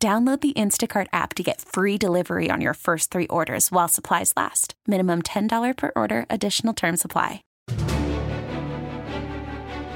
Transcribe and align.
Download 0.00 0.40
the 0.40 0.52
Instacart 0.52 1.08
app 1.12 1.34
to 1.34 1.42
get 1.42 1.60
free 1.60 1.98
delivery 1.98 2.50
on 2.52 2.60
your 2.60 2.74
first 2.74 3.10
three 3.10 3.26
orders 3.26 3.72
while 3.72 3.88
supplies 3.88 4.32
last. 4.36 4.74
Minimum 4.86 5.22
$10 5.22 5.76
per 5.76 5.90
order, 5.96 6.24
additional 6.30 6.72
term 6.72 6.96
supply. 6.96 7.42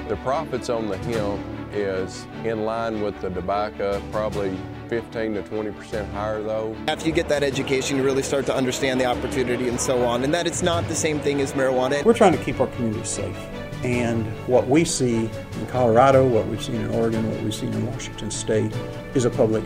The 0.09 0.17
profits 0.25 0.69
on 0.71 0.89
the 0.89 0.99
hemp 0.99 1.41
is 1.73 2.27
in 2.43 2.65
line 2.65 3.01
with 3.01 3.21
the 3.21 3.31
tobacco, 3.31 4.03
probably 4.11 4.59
15 4.89 5.35
to 5.35 5.43
20 5.43 5.71
percent 5.71 6.13
higher 6.13 6.43
though. 6.43 6.77
After 6.89 7.07
you 7.07 7.13
get 7.13 7.29
that 7.29 7.45
education, 7.45 7.97
you 7.97 8.03
really 8.03 8.25
start 8.25 8.45
to 8.47 8.55
understand 8.57 9.01
the 9.01 9.07
opportunity 9.07 9.69
and 9.69 9.81
so 9.81 10.05
on, 10.05 10.25
and 10.25 10.35
that 10.35 10.49
it's 10.49 10.63
not 10.63 10.87
the 10.89 10.97
same 10.97 11.21
thing 11.21 11.41
as 11.41 11.53
marijuana. 11.53 12.05
We're 12.05 12.13
trying 12.13 12.37
to 12.37 12.45
keep 12.45 12.59
our 12.59 12.67
communities 12.67 13.09
safe. 13.09 13.39
And 13.85 14.27
what 14.49 14.67
we 14.67 14.85
see 14.85 15.31
in 15.61 15.67
Colorado, 15.69 16.27
what 16.27 16.47
we've 16.49 16.63
seen 16.63 16.81
in 16.81 16.91
Oregon, 16.91 17.31
what 17.31 17.41
we've 17.43 17.55
seen 17.55 17.73
in 17.73 17.87
Washington 17.87 18.33
State 18.33 18.73
is 19.15 19.25
a 19.25 19.31
public 19.31 19.65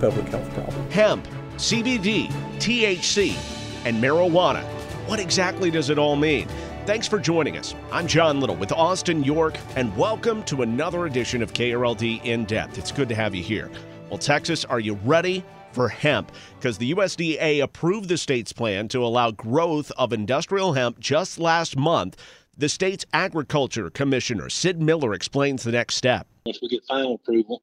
public 0.00 0.26
health 0.28 0.52
problem. 0.54 0.90
Hemp, 0.90 1.28
CBD, 1.56 2.28
THC, 2.56 3.36
and 3.84 4.02
marijuana. 4.02 4.62
What 5.06 5.20
exactly 5.20 5.70
does 5.70 5.90
it 5.90 5.98
all 5.98 6.16
mean? 6.16 6.48
Thanks 6.86 7.06
for 7.06 7.18
joining 7.18 7.58
us. 7.58 7.74
I'm 7.92 8.06
John 8.06 8.40
Little 8.40 8.56
with 8.56 8.72
Austin 8.72 9.22
York, 9.22 9.58
and 9.76 9.94
welcome 9.98 10.42
to 10.44 10.62
another 10.62 11.04
edition 11.04 11.42
of 11.42 11.52
KRLD 11.52 12.24
In 12.24 12.46
Depth. 12.46 12.78
It's 12.78 12.90
good 12.90 13.10
to 13.10 13.14
have 13.14 13.34
you 13.34 13.42
here. 13.42 13.70
Well, 14.08 14.18
Texas, 14.18 14.64
are 14.64 14.80
you 14.80 14.94
ready 15.04 15.44
for 15.72 15.88
hemp? 15.88 16.32
Because 16.58 16.78
the 16.78 16.94
USDA 16.94 17.62
approved 17.62 18.08
the 18.08 18.16
state's 18.16 18.54
plan 18.54 18.88
to 18.88 19.04
allow 19.04 19.32
growth 19.32 19.92
of 19.98 20.14
industrial 20.14 20.72
hemp 20.72 20.98
just 20.98 21.38
last 21.38 21.76
month. 21.76 22.16
The 22.56 22.70
state's 22.70 23.04
agriculture 23.12 23.90
commissioner, 23.90 24.48
Sid 24.48 24.80
Miller, 24.80 25.12
explains 25.12 25.62
the 25.62 25.72
next 25.72 25.96
step. 25.96 26.26
Once 26.46 26.58
we 26.62 26.68
get 26.68 26.84
final 26.88 27.16
approval, 27.16 27.62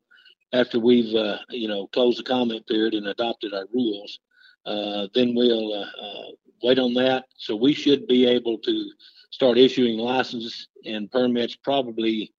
after 0.54 0.80
we've 0.80 1.14
uh, 1.16 1.38
you 1.50 1.68
know 1.68 1.88
closed 1.88 2.20
the 2.20 2.24
comment 2.24 2.68
period 2.68 2.94
and 2.94 3.08
adopted 3.08 3.54
our 3.54 3.66
rules, 3.74 4.20
uh, 4.66 5.08
then 5.14 5.34
we'll 5.36 5.74
uh, 5.74 5.86
uh, 6.02 6.32
wait 6.64 6.80
on 6.80 6.94
that. 6.96 7.26
So 7.38 7.56
we 7.56 7.74
should 7.74 8.08
be 8.08 8.26
able 8.26 8.58
to 8.60 8.92
start 9.32 9.58
issuing 9.58 9.98
licenses 9.98 10.68
and 10.86 11.12
permits 11.12 11.56
probably. 11.56 12.34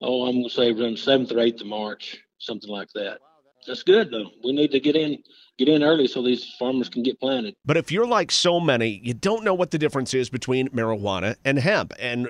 Oh, 0.00 0.26
I'm 0.26 0.42
to 0.42 0.50
say 0.50 0.70
around 0.70 0.98
seventh 0.98 1.32
or 1.32 1.38
eighth 1.38 1.62
of 1.62 1.66
March, 1.66 2.18
something 2.38 2.68
like 2.68 2.88
that. 2.94 3.18
That's 3.66 3.82
good 3.82 4.10
though. 4.10 4.30
We 4.42 4.52
need 4.52 4.70
to 4.72 4.80
get 4.80 4.96
in 4.96 5.18
get 5.58 5.68
in 5.68 5.82
early 5.82 6.06
so 6.06 6.22
these 6.22 6.54
farmers 6.58 6.88
can 6.88 7.02
get 7.02 7.18
planted. 7.20 7.54
But 7.64 7.76
if 7.76 7.90
you're 7.92 8.06
like 8.06 8.30
so 8.30 8.60
many, 8.60 9.00
you 9.02 9.14
don't 9.14 9.44
know 9.44 9.54
what 9.54 9.70
the 9.70 9.78
difference 9.78 10.12
is 10.12 10.28
between 10.28 10.68
marijuana 10.70 11.36
and 11.44 11.58
hemp. 11.58 11.92
And 11.98 12.28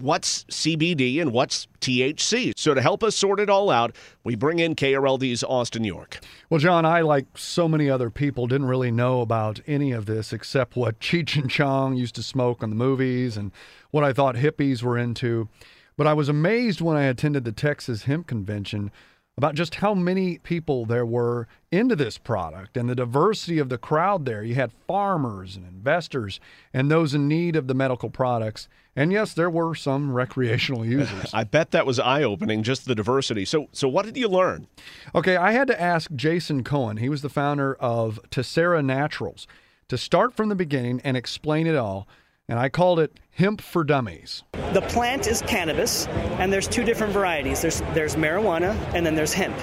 what's 0.00 0.44
CBD 0.44 1.20
and 1.20 1.32
what's 1.32 1.66
THC. 1.80 2.52
So 2.56 2.74
to 2.74 2.80
help 2.80 3.02
us 3.02 3.16
sort 3.16 3.40
it 3.40 3.50
all 3.50 3.70
out, 3.70 3.94
we 4.24 4.34
bring 4.34 4.58
in 4.58 4.74
KRLD's 4.74 5.44
Austin 5.44 5.84
York. 5.84 6.20
Well, 6.50 6.60
John, 6.60 6.84
I, 6.84 7.00
like 7.00 7.26
so 7.36 7.68
many 7.68 7.90
other 7.90 8.10
people, 8.10 8.46
didn't 8.46 8.68
really 8.68 8.90
know 8.90 9.20
about 9.20 9.60
any 9.66 9.92
of 9.92 10.06
this 10.06 10.32
except 10.32 10.76
what 10.76 11.00
Cheech 11.00 11.36
and 11.36 11.50
Chong 11.50 11.94
used 11.94 12.14
to 12.16 12.22
smoke 12.22 12.62
on 12.62 12.70
the 12.70 12.76
movies 12.76 13.36
and 13.36 13.52
what 13.90 14.04
I 14.04 14.12
thought 14.12 14.36
hippies 14.36 14.82
were 14.82 14.98
into. 14.98 15.48
But 15.96 16.06
I 16.06 16.12
was 16.12 16.28
amazed 16.28 16.80
when 16.80 16.96
I 16.96 17.04
attended 17.04 17.44
the 17.44 17.52
Texas 17.52 18.04
Hemp 18.04 18.28
Convention 18.28 18.92
about 19.38 19.54
just 19.54 19.76
how 19.76 19.94
many 19.94 20.36
people 20.38 20.84
there 20.84 21.06
were 21.06 21.46
into 21.70 21.94
this 21.94 22.18
product 22.18 22.76
and 22.76 22.90
the 22.90 22.94
diversity 22.96 23.60
of 23.60 23.68
the 23.68 23.78
crowd 23.78 24.26
there. 24.26 24.42
You 24.42 24.56
had 24.56 24.72
farmers 24.88 25.54
and 25.54 25.64
investors 25.64 26.40
and 26.74 26.90
those 26.90 27.14
in 27.14 27.28
need 27.28 27.54
of 27.54 27.68
the 27.68 27.74
medical 27.74 28.10
products. 28.10 28.66
And 28.96 29.12
yes, 29.12 29.32
there 29.32 29.48
were 29.48 29.76
some 29.76 30.12
recreational 30.12 30.84
users. 30.98 31.32
I 31.32 31.44
bet 31.44 31.70
that 31.70 31.86
was 31.86 32.00
eye-opening 32.00 32.64
just 32.64 32.84
the 32.84 32.96
diversity. 32.96 33.44
So 33.44 33.68
so 33.70 33.86
what 33.86 34.04
did 34.04 34.16
you 34.16 34.26
learn? 34.26 34.66
Okay, 35.14 35.36
I 35.36 35.52
had 35.52 35.68
to 35.68 35.80
ask 35.80 36.10
Jason 36.16 36.64
Cohen. 36.64 36.96
He 36.96 37.08
was 37.08 37.22
the 37.22 37.28
founder 37.28 37.76
of 37.76 38.18
Tessera 38.32 38.82
Naturals 38.82 39.46
to 39.86 39.96
start 39.96 40.34
from 40.34 40.48
the 40.48 40.56
beginning 40.56 41.00
and 41.04 41.16
explain 41.16 41.68
it 41.68 41.76
all 41.76 42.08
and 42.48 42.58
I 42.58 42.68
called 42.68 42.98
it 42.98 43.12
Hemp 43.30 43.60
for 43.60 43.84
Dummies. 43.84 44.42
The 44.72 44.80
plant 44.82 45.26
is 45.26 45.42
cannabis, 45.42 46.06
and 46.38 46.52
there's 46.52 46.66
two 46.66 46.82
different 46.82 47.12
varieties. 47.12 47.60
There's 47.60 47.80
there's 47.94 48.16
marijuana, 48.16 48.74
and 48.94 49.04
then 49.04 49.14
there's 49.14 49.32
hemp. 49.32 49.56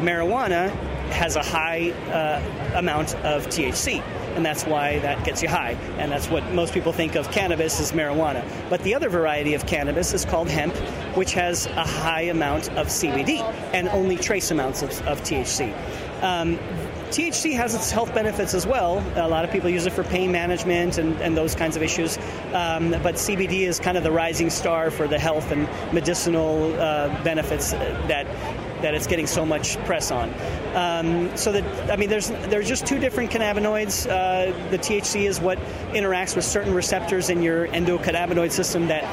Marijuana 0.00 0.70
has 1.10 1.36
a 1.36 1.42
high 1.42 1.90
uh, 2.10 2.78
amount 2.78 3.14
of 3.16 3.46
THC, 3.46 4.02
and 4.36 4.44
that's 4.44 4.64
why 4.64 4.98
that 5.00 5.24
gets 5.24 5.42
you 5.42 5.48
high. 5.48 5.72
And 5.98 6.10
that's 6.10 6.28
what 6.28 6.44
most 6.52 6.74
people 6.74 6.92
think 6.92 7.14
of 7.14 7.30
cannabis 7.30 7.80
as 7.80 7.92
marijuana. 7.92 8.44
But 8.68 8.82
the 8.82 8.94
other 8.94 9.08
variety 9.08 9.54
of 9.54 9.66
cannabis 9.66 10.12
is 10.12 10.24
called 10.24 10.48
hemp, 10.48 10.74
which 11.16 11.32
has 11.34 11.66
a 11.66 11.84
high 11.84 12.22
amount 12.22 12.68
of 12.70 12.88
CBD 12.88 13.40
and 13.72 13.88
only 13.88 14.16
trace 14.16 14.50
amounts 14.50 14.82
of, 14.82 14.90
of 15.06 15.20
THC. 15.22 15.72
Um, 16.22 16.58
THC 17.10 17.54
has 17.54 17.74
its 17.74 17.90
health 17.90 18.12
benefits 18.14 18.54
as 18.54 18.66
well. 18.66 18.98
A 19.14 19.28
lot 19.28 19.44
of 19.44 19.52
people 19.52 19.70
use 19.70 19.86
it 19.86 19.92
for 19.92 20.02
pain 20.02 20.32
management 20.32 20.98
and, 20.98 21.14
and 21.20 21.36
those 21.36 21.54
kinds 21.54 21.76
of 21.76 21.82
issues. 21.82 22.18
Um, 22.52 22.90
but 22.90 23.14
CBD 23.14 23.60
is 23.60 23.78
kind 23.78 23.96
of 23.96 24.02
the 24.02 24.10
rising 24.10 24.50
star 24.50 24.90
for 24.90 25.06
the 25.06 25.18
health 25.18 25.52
and 25.52 25.68
medicinal 25.92 26.72
uh, 26.80 27.22
benefits 27.22 27.72
that 27.72 28.26
that 28.82 28.94
it's 28.94 29.06
getting 29.06 29.26
so 29.26 29.46
much 29.46 29.78
press 29.84 30.10
on. 30.10 30.34
Um, 30.74 31.34
so 31.36 31.52
that 31.52 31.90
I 31.90 31.96
mean, 31.96 32.10
there's 32.10 32.28
there's 32.28 32.68
just 32.68 32.86
two 32.86 32.98
different 32.98 33.30
cannabinoids. 33.30 34.06
Uh, 34.06 34.70
the 34.70 34.78
THC 34.78 35.28
is 35.28 35.40
what 35.40 35.58
interacts 35.92 36.36
with 36.36 36.44
certain 36.44 36.74
receptors 36.74 37.30
in 37.30 37.42
your 37.42 37.68
endocannabinoid 37.68 38.50
system 38.50 38.88
that 38.88 39.04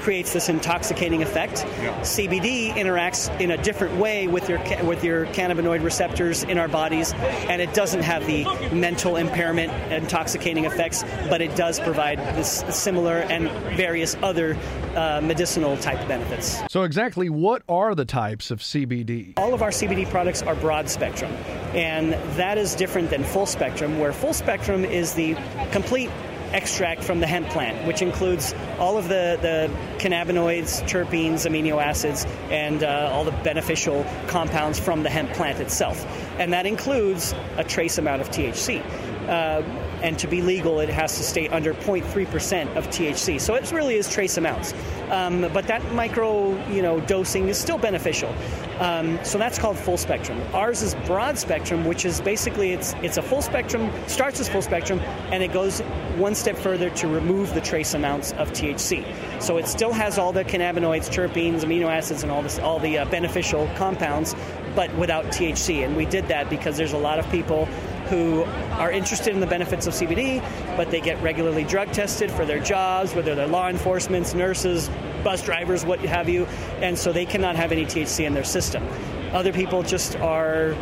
creates 0.00 0.32
this 0.32 0.48
intoxicating 0.48 1.22
effect. 1.22 1.64
Yeah. 1.64 1.98
CBD 2.00 2.72
interacts 2.72 3.28
in 3.40 3.50
a 3.52 3.56
different 3.56 3.96
way 3.96 4.26
with 4.26 4.48
your 4.48 4.58
with 4.84 5.04
your 5.04 5.26
cannabinoid 5.26 5.82
receptors 5.82 6.42
in 6.44 6.58
our 6.58 6.68
bodies, 6.68 7.12
and 7.12 7.60
it 7.60 7.72
doesn't 7.74 8.02
have 8.02 8.26
the 8.26 8.44
mental 8.72 9.16
impairment, 9.16 9.72
intoxicating 9.92 10.64
effects, 10.64 11.02
but 11.28 11.40
it 11.40 11.54
does 11.56 11.78
provide 11.80 12.18
this 12.36 12.64
similar 12.70 13.18
and 13.18 13.50
various 13.76 14.16
other 14.22 14.56
uh, 14.96 15.20
medicinal 15.22 15.76
type 15.78 16.06
benefits. 16.08 16.60
So, 16.68 16.82
exactly 16.82 17.28
what 17.30 17.62
are 17.68 17.94
the 17.94 18.04
types 18.04 18.50
of 18.50 18.60
CBD? 18.60 19.34
All 19.36 19.54
of 19.54 19.62
our 19.62 19.70
CBD 19.70 20.08
products 20.08 20.42
are 20.42 20.54
broad 20.54 20.88
spectrum, 20.88 21.32
and 21.74 22.12
that 22.36 22.58
is 22.58 22.74
different 22.74 23.10
than 23.10 23.24
full 23.24 23.46
spectrum, 23.46 23.98
where 23.98 24.12
full 24.12 24.32
spectrum 24.32 24.84
is 24.84 25.14
the 25.14 25.36
complete 25.72 26.10
extract 26.52 27.04
from 27.04 27.20
the 27.20 27.26
hemp 27.26 27.48
plant, 27.48 27.86
which 27.86 28.02
includes 28.02 28.54
all 28.78 28.98
of 28.98 29.04
the, 29.08 29.38
the 29.40 29.70
cannabinoids, 29.98 30.82
terpenes, 30.88 31.48
amino 31.48 31.82
acids, 31.82 32.26
and 32.50 32.82
uh, 32.82 33.10
all 33.12 33.24
the 33.24 33.30
beneficial 33.30 34.04
compounds 34.26 34.78
from 34.78 35.02
the 35.02 35.10
hemp 35.10 35.32
plant 35.32 35.60
itself. 35.60 36.04
And 36.38 36.52
that 36.52 36.66
includes 36.66 37.34
a 37.56 37.64
trace 37.64 37.98
amount 37.98 38.22
of 38.22 38.30
THC. 38.30 38.84
Uh, 39.28 39.62
and 40.02 40.18
to 40.18 40.26
be 40.26 40.42
legal, 40.42 40.80
it 40.80 40.88
has 40.88 41.16
to 41.18 41.22
stay 41.22 41.48
under 41.48 41.74
0.3% 41.74 42.76
of 42.76 42.88
THC. 42.88 43.40
So 43.40 43.54
it 43.54 43.70
really 43.70 43.96
is 43.96 44.10
trace 44.10 44.36
amounts. 44.36 44.74
Um, 45.10 45.42
but 45.52 45.66
that 45.66 45.92
micro, 45.92 46.56
you 46.68 46.82
know, 46.82 47.00
dosing 47.00 47.48
is 47.48 47.58
still 47.58 47.78
beneficial. 47.78 48.34
Um, 48.80 49.22
so 49.22 49.36
that's 49.36 49.58
called 49.58 49.78
full 49.78 49.98
spectrum. 49.98 50.40
Ours 50.54 50.80
is 50.80 50.94
broad 51.06 51.36
spectrum, 51.36 51.84
which 51.84 52.06
is 52.06 52.20
basically 52.22 52.72
it's 52.72 52.94
it's 53.02 53.18
a 53.18 53.22
full 53.22 53.42
spectrum, 53.42 53.90
starts 54.06 54.40
as 54.40 54.48
full 54.48 54.62
spectrum, 54.62 55.00
and 55.30 55.42
it 55.42 55.52
goes 55.52 55.80
one 56.16 56.34
step 56.34 56.56
further 56.56 56.88
to 56.90 57.06
remove 57.06 57.52
the 57.52 57.60
trace 57.60 57.92
amounts 57.92 58.32
of 58.32 58.50
THC. 58.52 59.04
So 59.42 59.58
it 59.58 59.68
still 59.68 59.92
has 59.92 60.18
all 60.18 60.32
the 60.32 60.44
cannabinoids, 60.44 61.10
terpenes, 61.10 61.60
amino 61.60 61.88
acids, 61.88 62.22
and 62.22 62.32
all 62.32 62.40
this, 62.40 62.58
all 62.58 62.78
the 62.78 62.98
uh, 62.98 63.04
beneficial 63.04 63.68
compounds, 63.76 64.34
but 64.74 64.94
without 64.96 65.26
THC. 65.26 65.84
And 65.84 65.94
we 65.94 66.06
did 66.06 66.26
that 66.28 66.48
because 66.48 66.78
there's 66.78 66.94
a 66.94 66.98
lot 66.98 67.18
of 67.18 67.30
people 67.30 67.66
who 68.08 68.44
are 68.72 68.90
interested 68.90 69.34
in 69.34 69.40
the 69.40 69.46
benefits 69.46 69.86
of 69.86 69.92
CBD, 69.92 70.40
but 70.76 70.90
they 70.90 71.00
get 71.00 71.22
regularly 71.22 71.64
drug 71.64 71.92
tested 71.92 72.30
for 72.30 72.46
their 72.46 72.60
jobs, 72.60 73.14
whether 73.14 73.34
they're 73.34 73.46
law 73.46 73.68
enforcement, 73.68 74.34
nurses, 74.34 74.90
bus 75.22 75.42
drivers, 75.42 75.84
what 75.84 76.00
have 76.00 76.28
you, 76.28 76.46
and 76.80 76.98
so 76.98 77.12
they 77.12 77.26
cannot 77.26 77.56
have 77.56 77.72
any 77.72 77.84
THC 77.84 78.26
in 78.26 78.34
their 78.34 78.44
system. 78.44 78.86
Other 79.32 79.52
people 79.52 79.82
just 79.82 80.16
are 80.16 80.74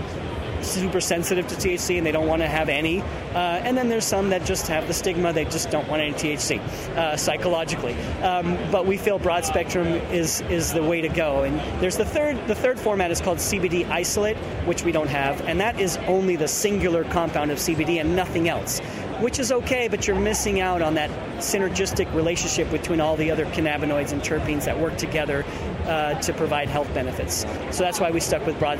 super 0.62 1.00
sensitive 1.00 1.46
to 1.48 1.54
THC 1.54 1.98
and 1.98 2.06
they 2.06 2.12
don't 2.12 2.26
want 2.26 2.42
to 2.42 2.48
have 2.48 2.68
any. 2.68 3.00
Uh, 3.00 3.60
and 3.62 3.76
then 3.76 3.88
there's 3.88 4.04
some 4.04 4.30
that 4.30 4.44
just 4.44 4.66
have 4.68 4.86
the 4.86 4.94
stigma, 4.94 5.32
they 5.32 5.44
just 5.44 5.70
don't 5.70 5.88
want 5.88 6.02
any 6.02 6.12
THC 6.12 6.58
uh, 6.96 7.16
psychologically. 7.16 7.94
Um, 8.22 8.58
but 8.70 8.86
we 8.86 8.96
feel 8.96 9.18
broad 9.18 9.44
spectrum 9.44 9.86
is, 9.86 10.40
is 10.42 10.72
the 10.72 10.82
way 10.82 11.00
to 11.00 11.08
go. 11.08 11.44
And 11.44 11.58
there's 11.80 11.96
the 11.96 12.04
third, 12.04 12.46
the 12.46 12.54
third 12.54 12.78
format 12.78 13.10
is 13.10 13.20
called 13.20 13.38
CBD 13.38 13.88
isolate, 13.88 14.36
which 14.66 14.84
we 14.84 14.92
don't 14.92 15.08
have, 15.08 15.40
and 15.42 15.60
that 15.60 15.80
is 15.80 15.96
only 16.08 16.36
the 16.36 16.48
singular 16.48 17.04
compound 17.04 17.50
of 17.50 17.58
CBD 17.58 18.00
and 18.00 18.16
nothing 18.16 18.48
else 18.48 18.80
which 19.20 19.38
is 19.38 19.50
okay, 19.50 19.88
but 19.88 20.06
you're 20.06 20.18
missing 20.18 20.60
out 20.60 20.80
on 20.80 20.94
that 20.94 21.10
synergistic 21.38 22.12
relationship 22.14 22.70
between 22.70 23.00
all 23.00 23.16
the 23.16 23.30
other 23.30 23.44
cannabinoids 23.46 24.12
and 24.12 24.22
terpenes 24.22 24.64
that 24.64 24.78
work 24.78 24.96
together 24.96 25.44
uh, 25.86 26.14
to 26.20 26.32
provide 26.32 26.68
health 26.68 26.92
benefits. 26.94 27.46
So 27.70 27.82
that's 27.82 28.00
why 28.00 28.10
we 28.10 28.20
stuck 28.20 28.46
with 28.46 28.58
broad, 28.58 28.78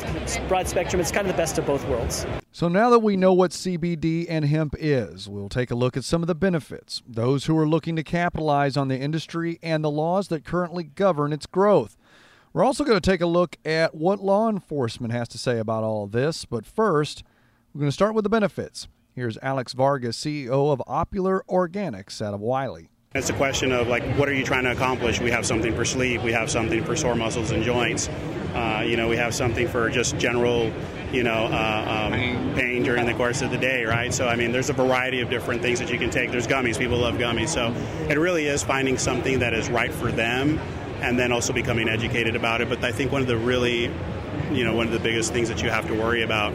broad 0.48 0.68
spectrum. 0.68 1.00
It's 1.00 1.10
kind 1.10 1.26
of 1.26 1.34
the 1.34 1.36
best 1.36 1.58
of 1.58 1.66
both 1.66 1.86
worlds. 1.88 2.26
So 2.52 2.68
now 2.68 2.90
that 2.90 3.00
we 3.00 3.16
know 3.16 3.32
what 3.32 3.50
CBD 3.50 4.26
and 4.28 4.44
hemp 4.44 4.74
is, 4.78 5.28
we'll 5.28 5.48
take 5.48 5.70
a 5.70 5.74
look 5.74 5.96
at 5.96 6.04
some 6.04 6.22
of 6.22 6.26
the 6.26 6.34
benefits, 6.34 7.02
those 7.06 7.46
who 7.46 7.56
are 7.58 7.68
looking 7.68 7.96
to 7.96 8.02
capitalize 8.02 8.76
on 8.76 8.88
the 8.88 8.98
industry, 8.98 9.58
and 9.62 9.82
the 9.82 9.90
laws 9.90 10.28
that 10.28 10.44
currently 10.44 10.84
govern 10.84 11.32
its 11.32 11.46
growth. 11.46 11.96
We're 12.52 12.64
also 12.64 12.84
going 12.84 12.98
to 12.98 13.10
take 13.10 13.20
a 13.20 13.26
look 13.26 13.56
at 13.64 13.94
what 13.94 14.20
law 14.20 14.48
enforcement 14.48 15.12
has 15.12 15.28
to 15.28 15.38
say 15.38 15.58
about 15.58 15.84
all 15.84 16.06
this, 16.06 16.44
but 16.44 16.64
first, 16.64 17.22
we're 17.72 17.80
going 17.80 17.90
to 17.90 17.94
start 17.94 18.14
with 18.14 18.24
the 18.24 18.30
benefits. 18.30 18.88
Here's 19.18 19.36
Alex 19.38 19.72
Vargas, 19.72 20.16
CEO 20.16 20.72
of 20.72 20.80
Opular 20.86 21.40
Organics 21.50 22.24
out 22.24 22.34
of 22.34 22.40
Wylie. 22.40 22.88
It's 23.16 23.28
a 23.28 23.32
question 23.32 23.72
of 23.72 23.88
like, 23.88 24.04
what 24.16 24.28
are 24.28 24.32
you 24.32 24.44
trying 24.44 24.62
to 24.62 24.70
accomplish? 24.70 25.20
We 25.20 25.32
have 25.32 25.44
something 25.44 25.74
for 25.74 25.84
sleep, 25.84 26.22
we 26.22 26.30
have 26.30 26.48
something 26.48 26.84
for 26.84 26.94
sore 26.94 27.16
muscles 27.16 27.50
and 27.50 27.64
joints. 27.64 28.08
Uh, 28.54 28.84
you 28.86 28.96
know, 28.96 29.08
we 29.08 29.16
have 29.16 29.34
something 29.34 29.66
for 29.66 29.90
just 29.90 30.16
general, 30.18 30.72
you 31.10 31.24
know, 31.24 31.46
uh, 31.46 32.10
um, 32.12 32.54
pain 32.54 32.84
during 32.84 33.06
the 33.06 33.14
course 33.14 33.42
of 33.42 33.50
the 33.50 33.58
day, 33.58 33.84
right? 33.84 34.14
So, 34.14 34.28
I 34.28 34.36
mean, 34.36 34.52
there's 34.52 34.70
a 34.70 34.72
variety 34.72 35.20
of 35.20 35.28
different 35.28 35.62
things 35.62 35.80
that 35.80 35.90
you 35.90 35.98
can 35.98 36.10
take. 36.10 36.30
There's 36.30 36.46
gummies, 36.46 36.78
people 36.78 36.98
love 36.98 37.16
gummies. 37.16 37.48
So, 37.48 37.74
it 38.08 38.18
really 38.20 38.46
is 38.46 38.62
finding 38.62 38.96
something 38.98 39.40
that 39.40 39.52
is 39.52 39.68
right 39.68 39.92
for 39.92 40.12
them 40.12 40.60
and 41.00 41.18
then 41.18 41.32
also 41.32 41.52
becoming 41.52 41.88
educated 41.88 42.36
about 42.36 42.60
it. 42.60 42.68
But 42.68 42.84
I 42.84 42.92
think 42.92 43.10
one 43.10 43.22
of 43.22 43.26
the 43.26 43.36
really, 43.36 43.90
you 44.52 44.62
know, 44.62 44.76
one 44.76 44.86
of 44.86 44.92
the 44.92 45.00
biggest 45.00 45.32
things 45.32 45.48
that 45.48 45.60
you 45.60 45.70
have 45.70 45.88
to 45.88 45.94
worry 45.94 46.22
about 46.22 46.54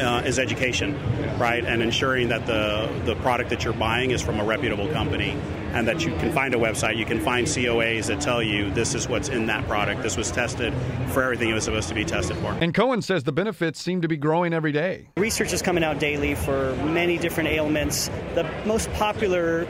uh, 0.00 0.22
is 0.22 0.38
education, 0.38 0.98
right? 1.38 1.64
And 1.64 1.82
ensuring 1.82 2.28
that 2.28 2.46
the, 2.46 2.90
the 3.04 3.14
product 3.16 3.50
that 3.50 3.64
you're 3.64 3.72
buying 3.72 4.10
is 4.10 4.22
from 4.22 4.40
a 4.40 4.44
reputable 4.44 4.88
company 4.88 5.36
and 5.72 5.86
that 5.86 6.04
you 6.04 6.10
can 6.16 6.32
find 6.32 6.54
a 6.54 6.58
website, 6.58 6.96
you 6.96 7.04
can 7.04 7.20
find 7.20 7.46
COAs 7.46 8.06
that 8.06 8.20
tell 8.20 8.42
you 8.42 8.70
this 8.72 8.94
is 8.94 9.08
what's 9.08 9.28
in 9.28 9.46
that 9.46 9.66
product. 9.68 10.02
This 10.02 10.16
was 10.16 10.30
tested 10.30 10.74
for 11.08 11.22
everything 11.22 11.48
it 11.48 11.54
was 11.54 11.64
supposed 11.64 11.88
to 11.88 11.94
be 11.94 12.04
tested 12.04 12.36
for. 12.38 12.52
And 12.52 12.74
Cohen 12.74 13.02
says 13.02 13.24
the 13.24 13.32
benefits 13.32 13.80
seem 13.80 14.02
to 14.02 14.08
be 14.08 14.16
growing 14.16 14.52
every 14.52 14.72
day. 14.72 15.08
Research 15.16 15.52
is 15.52 15.62
coming 15.62 15.84
out 15.84 16.00
daily 16.00 16.34
for 16.34 16.74
many 16.84 17.18
different 17.18 17.50
ailments. 17.50 18.08
The 18.34 18.50
most 18.66 18.92
popular 18.94 19.66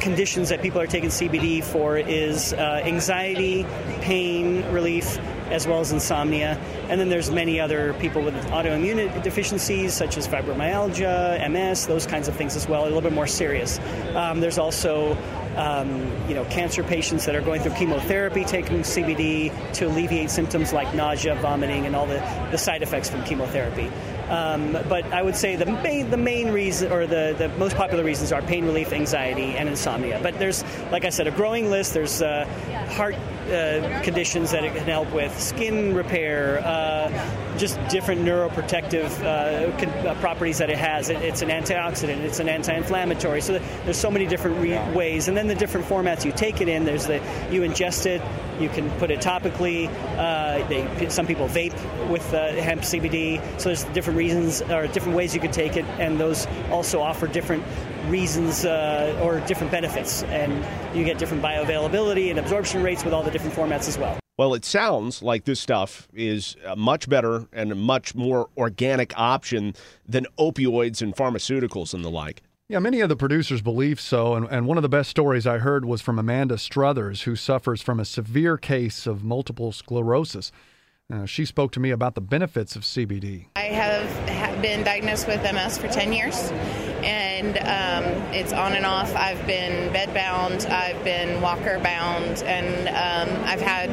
conditions 0.00 0.48
that 0.48 0.62
people 0.62 0.80
are 0.80 0.86
taking 0.86 1.10
CBD 1.10 1.62
for 1.62 1.96
is 1.96 2.52
uh, 2.52 2.82
anxiety, 2.84 3.64
pain 4.00 4.64
relief, 4.72 5.18
as 5.50 5.66
well 5.66 5.80
as 5.80 5.92
insomnia. 5.92 6.58
And 6.88 7.00
then 7.00 7.08
there's 7.08 7.30
many 7.30 7.60
other 7.60 7.94
people 7.94 8.22
with 8.22 8.34
autoimmune 8.46 9.22
deficiencies 9.22 9.94
such 9.94 10.16
as 10.16 10.26
fibromyalgia, 10.26 11.48
MS, 11.50 11.86
those 11.86 12.06
kinds 12.06 12.28
of 12.28 12.34
things 12.36 12.56
as 12.56 12.68
well, 12.68 12.82
a 12.82 12.86
little 12.86 13.00
bit 13.00 13.12
more 13.12 13.26
serious. 13.26 13.78
Um, 14.14 14.40
there's 14.40 14.58
also 14.58 15.16
um, 15.56 16.10
you 16.28 16.34
know, 16.34 16.44
cancer 16.46 16.82
patients 16.82 17.26
that 17.26 17.34
are 17.34 17.40
going 17.40 17.60
through 17.60 17.74
chemotherapy 17.74 18.44
taking 18.44 18.80
CBD 18.80 19.52
to 19.74 19.86
alleviate 19.86 20.30
symptoms 20.30 20.72
like 20.72 20.94
nausea, 20.94 21.34
vomiting, 21.36 21.86
and 21.86 21.94
all 21.94 22.06
the, 22.06 22.18
the 22.50 22.58
side 22.58 22.82
effects 22.82 23.10
from 23.10 23.22
chemotherapy. 23.24 23.90
Um, 24.28 24.72
but 24.88 25.04
I 25.12 25.22
would 25.22 25.36
say 25.36 25.56
the 25.56 25.66
main, 25.66 26.08
the 26.08 26.16
main 26.16 26.50
reason, 26.50 26.90
or 26.90 27.06
the, 27.06 27.34
the 27.36 27.48
most 27.58 27.76
popular 27.76 28.02
reasons, 28.02 28.32
are 28.32 28.40
pain 28.40 28.64
relief, 28.64 28.92
anxiety, 28.92 29.56
and 29.56 29.68
insomnia. 29.68 30.20
But 30.22 30.38
there's, 30.38 30.64
like 30.90 31.04
I 31.04 31.10
said, 31.10 31.26
a 31.26 31.30
growing 31.30 31.70
list. 31.70 31.92
There's 31.92 32.22
uh, 32.22 32.46
heart 32.92 33.14
uh, 33.14 34.00
conditions 34.02 34.50
that 34.52 34.64
it 34.64 34.74
can 34.74 34.86
help 34.86 35.12
with, 35.12 35.38
skin 35.38 35.94
repair, 35.94 36.60
uh, 36.64 37.10
just 37.58 37.78
different 37.88 38.22
neuroprotective 38.22 39.10
uh, 39.22 39.76
con- 39.78 40.06
uh, 40.06 40.14
properties 40.20 40.58
that 40.58 40.70
it 40.70 40.78
has. 40.78 41.10
It, 41.10 41.16
it's 41.18 41.42
an 41.42 41.48
antioxidant, 41.48 42.18
it's 42.18 42.40
an 42.40 42.48
anti-inflammatory. 42.48 43.40
So 43.40 43.58
there's 43.84 43.98
so 43.98 44.10
many 44.10 44.26
different 44.26 44.58
re- 44.58 44.92
ways, 44.92 45.28
and 45.28 45.36
then 45.36 45.48
the 45.48 45.54
different 45.54 45.86
formats 45.86 46.24
you 46.24 46.32
take 46.32 46.60
it 46.60 46.68
in. 46.68 46.84
There's 46.84 47.06
the 47.06 47.16
you 47.50 47.62
ingest 47.62 48.06
it, 48.06 48.22
you 48.60 48.68
can 48.68 48.90
put 48.98 49.10
it 49.10 49.20
topically. 49.20 49.88
Uh, 50.16 50.66
they, 50.68 51.08
some 51.08 51.26
people 51.26 51.48
vape 51.48 52.08
with 52.08 52.32
uh, 52.32 52.52
hemp 52.52 52.82
CBD. 52.82 53.40
So 53.60 53.68
there's 53.68 53.84
different 53.84 54.18
reasons 54.18 54.62
or 54.62 54.86
different 54.86 55.16
ways 55.16 55.34
you 55.34 55.40
could 55.40 55.52
take 55.52 55.76
it, 55.76 55.84
and 55.98 56.18
those 56.18 56.46
also 56.70 57.00
offer 57.00 57.26
different 57.26 57.64
reasons 58.08 58.64
uh, 58.64 59.18
or 59.22 59.40
different 59.40 59.70
benefits, 59.70 60.22
and 60.24 60.64
you 60.96 61.04
get 61.04 61.18
different 61.18 61.42
bioavailability 61.42 62.30
and 62.30 62.38
absorption 62.38 62.82
rates 62.82 63.04
with 63.04 63.14
all 63.14 63.22
the 63.22 63.30
different 63.30 63.54
formats 63.54 63.88
as 63.88 63.98
well. 63.98 64.21
Well, 64.42 64.54
it 64.54 64.64
sounds 64.64 65.22
like 65.22 65.44
this 65.44 65.60
stuff 65.60 66.08
is 66.12 66.56
a 66.66 66.74
much 66.74 67.08
better 67.08 67.46
and 67.52 67.70
a 67.70 67.76
much 67.76 68.16
more 68.16 68.48
organic 68.56 69.16
option 69.16 69.76
than 70.04 70.26
opioids 70.36 71.00
and 71.00 71.14
pharmaceuticals 71.14 71.94
and 71.94 72.04
the 72.04 72.10
like. 72.10 72.42
Yeah, 72.68 72.80
many 72.80 72.98
of 73.02 73.08
the 73.08 73.14
producers 73.14 73.62
believe 73.62 74.00
so. 74.00 74.34
And, 74.34 74.48
and 74.50 74.66
one 74.66 74.78
of 74.78 74.82
the 74.82 74.88
best 74.88 75.10
stories 75.10 75.46
I 75.46 75.58
heard 75.58 75.84
was 75.84 76.02
from 76.02 76.18
Amanda 76.18 76.58
Struthers, 76.58 77.22
who 77.22 77.36
suffers 77.36 77.82
from 77.82 78.00
a 78.00 78.04
severe 78.04 78.56
case 78.56 79.06
of 79.06 79.22
multiple 79.22 79.70
sclerosis. 79.70 80.50
Uh, 81.08 81.24
she 81.24 81.44
spoke 81.44 81.70
to 81.70 81.80
me 81.80 81.90
about 81.90 82.16
the 82.16 82.20
benefits 82.20 82.74
of 82.74 82.82
CBD. 82.82 83.46
I 83.54 83.66
have 83.66 84.62
been 84.62 84.82
diagnosed 84.82 85.26
with 85.26 85.42
MS 85.42 85.76
for 85.76 85.88
10 85.88 86.12
years, 86.12 86.50
and 87.02 87.58
um, 87.58 88.04
it's 88.32 88.52
on 88.52 88.72
and 88.72 88.86
off. 88.86 89.14
I've 89.14 89.44
been 89.46 89.92
bedbound, 89.92 90.70
I've 90.70 91.02
been 91.04 91.40
walker 91.42 91.80
bound, 91.80 92.42
and 92.44 92.88
um, 92.88 93.44
I've 93.44 93.60
had 93.60 93.90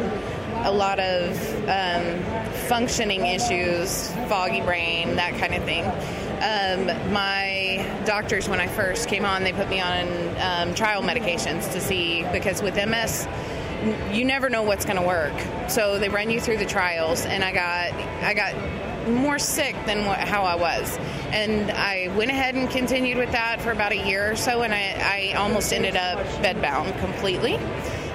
a 0.66 0.72
lot 0.72 1.00
of 1.00 1.30
um, 1.68 2.24
functioning 2.68 3.26
issues, 3.26 4.12
foggy 4.28 4.62
brain, 4.62 5.16
that 5.16 5.38
kind 5.40 5.54
of 5.54 5.64
thing. 5.64 5.86
Um, 6.42 7.14
my 7.14 7.86
doctors, 8.06 8.48
when 8.48 8.60
I 8.60 8.68
first 8.68 9.10
came 9.10 9.26
on, 9.26 9.44
they 9.44 9.54
put 9.54 9.70
me 9.70 9.82
on 9.82 10.08
um, 10.40 10.76
trial 10.76 11.02
medications 11.02 11.72
to 11.74 11.82
see 11.82 12.26
because 12.32 12.62
with 12.62 12.76
MS, 12.76 13.28
you 14.12 14.26
never 14.26 14.50
know 14.50 14.64
what's 14.64 14.86
going 14.86 14.98
to 14.98 15.06
work. 15.06 15.34
So 15.70 16.00
they 16.00 16.10
run 16.10 16.30
you 16.30 16.40
through 16.40 16.58
the 16.58 16.66
trials, 16.66 17.26
and 17.26 17.44
I 17.44 17.52
got 17.52 17.94
I 18.24 18.34
got 18.34 18.56
more 19.10 19.40
sick 19.40 19.76
than 19.86 20.06
what, 20.06 20.20
how 20.20 20.44
I 20.44 20.56
was, 20.56 20.98
and 21.32 21.72
I 21.72 22.14
went 22.16 22.32
ahead 22.32 22.56
and 22.56 22.70
continued 22.70 23.18
with 23.18 23.32
that 23.32 23.62
for 23.62 23.72
about 23.72 23.92
a 23.92 24.08
year 24.08 24.32
or 24.32 24.36
so, 24.36 24.62
and 24.62 24.74
I, 24.74 25.32
I 25.34 25.38
almost 25.38 25.74
ended 25.74 25.96
up 25.96 26.20
bedbound 26.44 27.00
completely. 27.00 27.58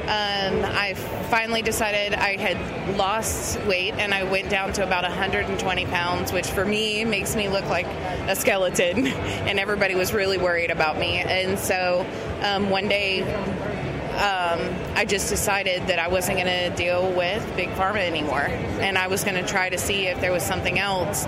Um, 0.05 0.62
I 0.67 0.93
finally 1.31 1.62
decided 1.62 2.12
I 2.12 2.37
had 2.37 2.97
lost 2.99 3.59
weight 3.62 3.95
and 3.95 4.12
I 4.12 4.25
went 4.25 4.51
down 4.51 4.75
to 4.75 4.85
about 4.85 5.03
120 5.03 5.87
pounds, 5.87 6.31
which 6.31 6.47
for 6.47 6.67
me 6.67 7.06
makes 7.06 7.35
me 7.35 7.49
look 7.49 7.65
like 7.71 7.87
a 7.87 8.37
skeleton. 8.37 9.06
and 9.49 9.59
everybody 9.59 9.95
was 9.95 10.13
really 10.13 10.37
worried 10.37 10.70
about 10.70 10.99
me. 10.99 11.20
And 11.20 11.58
so 11.58 12.06
um, 12.43 12.69
one 12.69 12.87
day 12.87 13.23
um, 13.23 14.61
I 14.94 15.06
just 15.06 15.31
decided 15.31 15.87
that 15.87 15.99
I 15.99 16.08
wasn't 16.08 16.39
going 16.39 16.70
to 16.70 16.77
deal 16.77 17.11
with 17.13 17.44
Big 17.56 17.70
Pharma 17.70 18.06
anymore. 18.06 18.46
And 18.81 18.99
I 18.99 19.06
was 19.06 19.25
going 19.25 19.43
to 19.43 19.49
try 19.51 19.70
to 19.70 19.79
see 19.79 20.06
if 20.06 20.20
there 20.20 20.32
was 20.32 20.43
something 20.43 20.79
else 20.79 21.25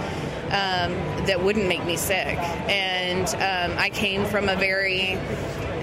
um, 0.47 0.92
that 1.26 1.42
wouldn't 1.42 1.66
make 1.66 1.85
me 1.85 1.97
sick. 1.97 2.38
And 2.68 3.26
um, 3.26 3.78
I 3.78 3.90
came 3.90 4.25
from 4.26 4.49
a 4.49 4.54
very 4.54 5.18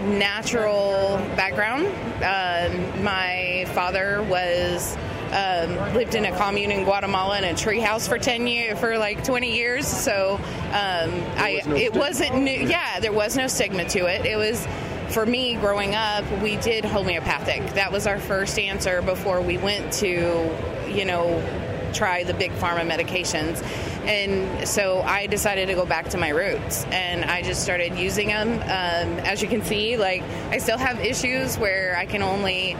natural 0.03 1.17
background. 1.35 1.87
Um, 2.23 3.03
my 3.03 3.65
father 3.73 4.23
was. 4.23 4.97
Um, 5.33 5.95
lived 5.95 6.13
in 6.13 6.25
a 6.25 6.37
commune 6.37 6.69
in 6.69 6.83
Guatemala 6.83 7.39
in 7.39 7.43
a 7.43 7.53
treehouse 7.53 8.07
for 8.07 8.19
ten 8.19 8.45
years, 8.45 8.79
for 8.79 8.99
like 8.99 9.23
twenty 9.23 9.55
years. 9.55 9.87
So 9.87 10.35
um, 10.35 11.11
I, 11.37 11.59
no 11.65 11.75
it 11.75 11.95
wasn't 11.95 12.35
new. 12.35 12.51
Yeah, 12.51 12.99
there 12.99 13.11
was 13.11 13.35
no 13.35 13.47
stigma 13.47 13.85
to 13.85 14.05
it. 14.05 14.27
It 14.27 14.37
was 14.37 14.67
for 15.09 15.25
me 15.25 15.55
growing 15.55 15.95
up, 15.95 16.23
we 16.43 16.57
did 16.57 16.85
homeopathic. 16.85 17.73
That 17.73 17.91
was 17.91 18.05
our 18.05 18.19
first 18.19 18.59
answer 18.59 19.01
before 19.01 19.41
we 19.41 19.57
went 19.57 19.91
to, 19.93 20.55
you 20.87 21.05
know, 21.05 21.41
try 21.93 22.23
the 22.23 22.35
big 22.35 22.51
pharma 22.51 22.87
medications. 22.87 23.63
And 24.05 24.67
so 24.67 25.01
I 25.01 25.27
decided 25.27 25.67
to 25.67 25.75
go 25.75 25.85
back 25.85 26.09
to 26.09 26.17
my 26.17 26.29
roots 26.29 26.83
and 26.85 27.23
I 27.25 27.41
just 27.41 27.63
started 27.63 27.97
using 27.97 28.27
them. 28.27 28.53
Um, 28.53 29.19
as 29.25 29.41
you 29.41 29.47
can 29.47 29.63
see, 29.63 29.97
like 29.97 30.23
I 30.49 30.57
still 30.57 30.77
have 30.77 30.99
issues 30.99 31.57
where 31.57 31.95
I 31.97 32.05
can 32.05 32.21
only 32.21 32.75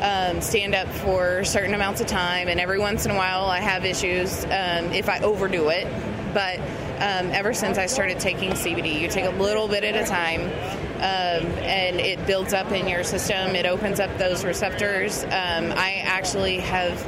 um, 0.00 0.40
stand 0.40 0.74
up 0.74 0.88
for 0.88 1.44
certain 1.44 1.74
amounts 1.74 2.00
of 2.00 2.06
time, 2.06 2.48
and 2.48 2.60
every 2.60 2.78
once 2.78 3.06
in 3.06 3.10
a 3.10 3.16
while 3.16 3.46
I 3.46 3.60
have 3.60 3.84
issues 3.84 4.44
um, 4.44 4.92
if 4.92 5.08
I 5.08 5.20
overdo 5.20 5.68
it. 5.70 5.86
But 6.34 6.58
um, 6.58 7.30
ever 7.32 7.54
since 7.54 7.78
I 7.78 7.86
started 7.86 8.20
taking 8.20 8.50
CBD, 8.50 9.00
you 9.00 9.08
take 9.08 9.24
a 9.24 9.36
little 9.36 9.68
bit 9.68 9.84
at 9.84 9.96
a 9.96 10.06
time, 10.06 10.42
um, 10.42 11.50
and 11.62 11.98
it 11.98 12.26
builds 12.26 12.52
up 12.52 12.72
in 12.72 12.86
your 12.88 13.04
system. 13.04 13.56
It 13.56 13.64
opens 13.64 14.00
up 14.00 14.16
those 14.18 14.44
receptors. 14.44 15.24
Um, 15.24 15.72
I 15.72 16.02
actually 16.04 16.58
have 16.58 17.02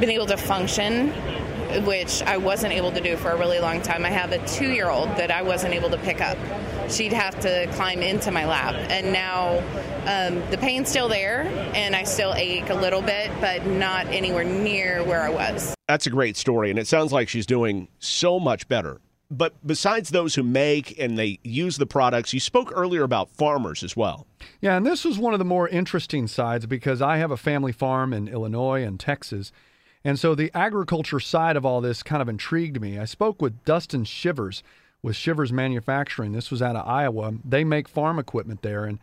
been 0.00 0.10
able 0.10 0.26
to 0.26 0.36
function 0.36 1.12
which 1.84 2.22
I 2.22 2.36
wasn't 2.36 2.72
able 2.72 2.92
to 2.92 3.00
do 3.00 3.16
for 3.16 3.30
a 3.30 3.36
really 3.36 3.60
long 3.60 3.82
time. 3.82 4.04
I 4.04 4.10
have 4.10 4.32
a 4.32 4.46
two 4.46 4.70
year 4.70 4.88
old 4.88 5.08
that 5.16 5.30
I 5.30 5.42
wasn't 5.42 5.74
able 5.74 5.90
to 5.90 5.98
pick 5.98 6.20
up. 6.20 6.38
She'd 6.90 7.12
have 7.12 7.38
to 7.40 7.66
climb 7.72 8.02
into 8.02 8.30
my 8.30 8.46
lap. 8.46 8.74
And 8.90 9.12
now 9.12 9.58
um, 10.06 10.42
the 10.50 10.58
pain's 10.58 10.88
still 10.88 11.08
there, 11.08 11.42
and 11.74 11.94
I 11.94 12.04
still 12.04 12.32
ache 12.34 12.70
a 12.70 12.74
little 12.74 13.02
bit, 13.02 13.30
but 13.40 13.66
not 13.66 14.06
anywhere 14.06 14.44
near 14.44 15.04
where 15.04 15.22
I 15.22 15.28
was. 15.28 15.74
That's 15.86 16.06
a 16.06 16.10
great 16.10 16.36
story, 16.36 16.70
and 16.70 16.78
it 16.78 16.86
sounds 16.86 17.12
like 17.12 17.28
she's 17.28 17.46
doing 17.46 17.88
so 17.98 18.40
much 18.40 18.68
better. 18.68 19.00
But 19.30 19.54
besides 19.66 20.08
those 20.08 20.34
who 20.34 20.42
make 20.42 20.98
and 20.98 21.18
they 21.18 21.38
use 21.44 21.76
the 21.76 21.84
products, 21.84 22.32
you 22.32 22.40
spoke 22.40 22.72
earlier 22.74 23.02
about 23.02 23.28
farmers 23.30 23.82
as 23.82 23.94
well. 23.94 24.26
Yeah, 24.62 24.76
and 24.76 24.86
this 24.86 25.04
was 25.04 25.18
one 25.18 25.34
of 25.34 25.38
the 25.38 25.44
more 25.44 25.68
interesting 25.68 26.26
sides 26.26 26.64
because 26.64 27.02
I 27.02 27.18
have 27.18 27.30
a 27.30 27.36
family 27.36 27.72
farm 27.72 28.14
in 28.14 28.28
Illinois 28.28 28.82
and 28.82 28.98
Texas. 28.98 29.52
And 30.04 30.18
so 30.18 30.34
the 30.34 30.50
agriculture 30.54 31.20
side 31.20 31.56
of 31.56 31.66
all 31.66 31.80
this 31.80 32.02
kind 32.02 32.22
of 32.22 32.28
intrigued 32.28 32.80
me. 32.80 32.98
I 32.98 33.04
spoke 33.04 33.42
with 33.42 33.64
Dustin 33.64 34.04
Shivvers 34.04 34.62
with 35.02 35.16
Shivvers 35.16 35.52
Manufacturing. 35.52 36.32
This 36.32 36.50
was 36.50 36.62
out 36.62 36.76
of 36.76 36.86
Iowa. 36.86 37.34
They 37.44 37.64
make 37.64 37.88
farm 37.88 38.18
equipment 38.18 38.62
there. 38.62 38.84
And 38.84 38.98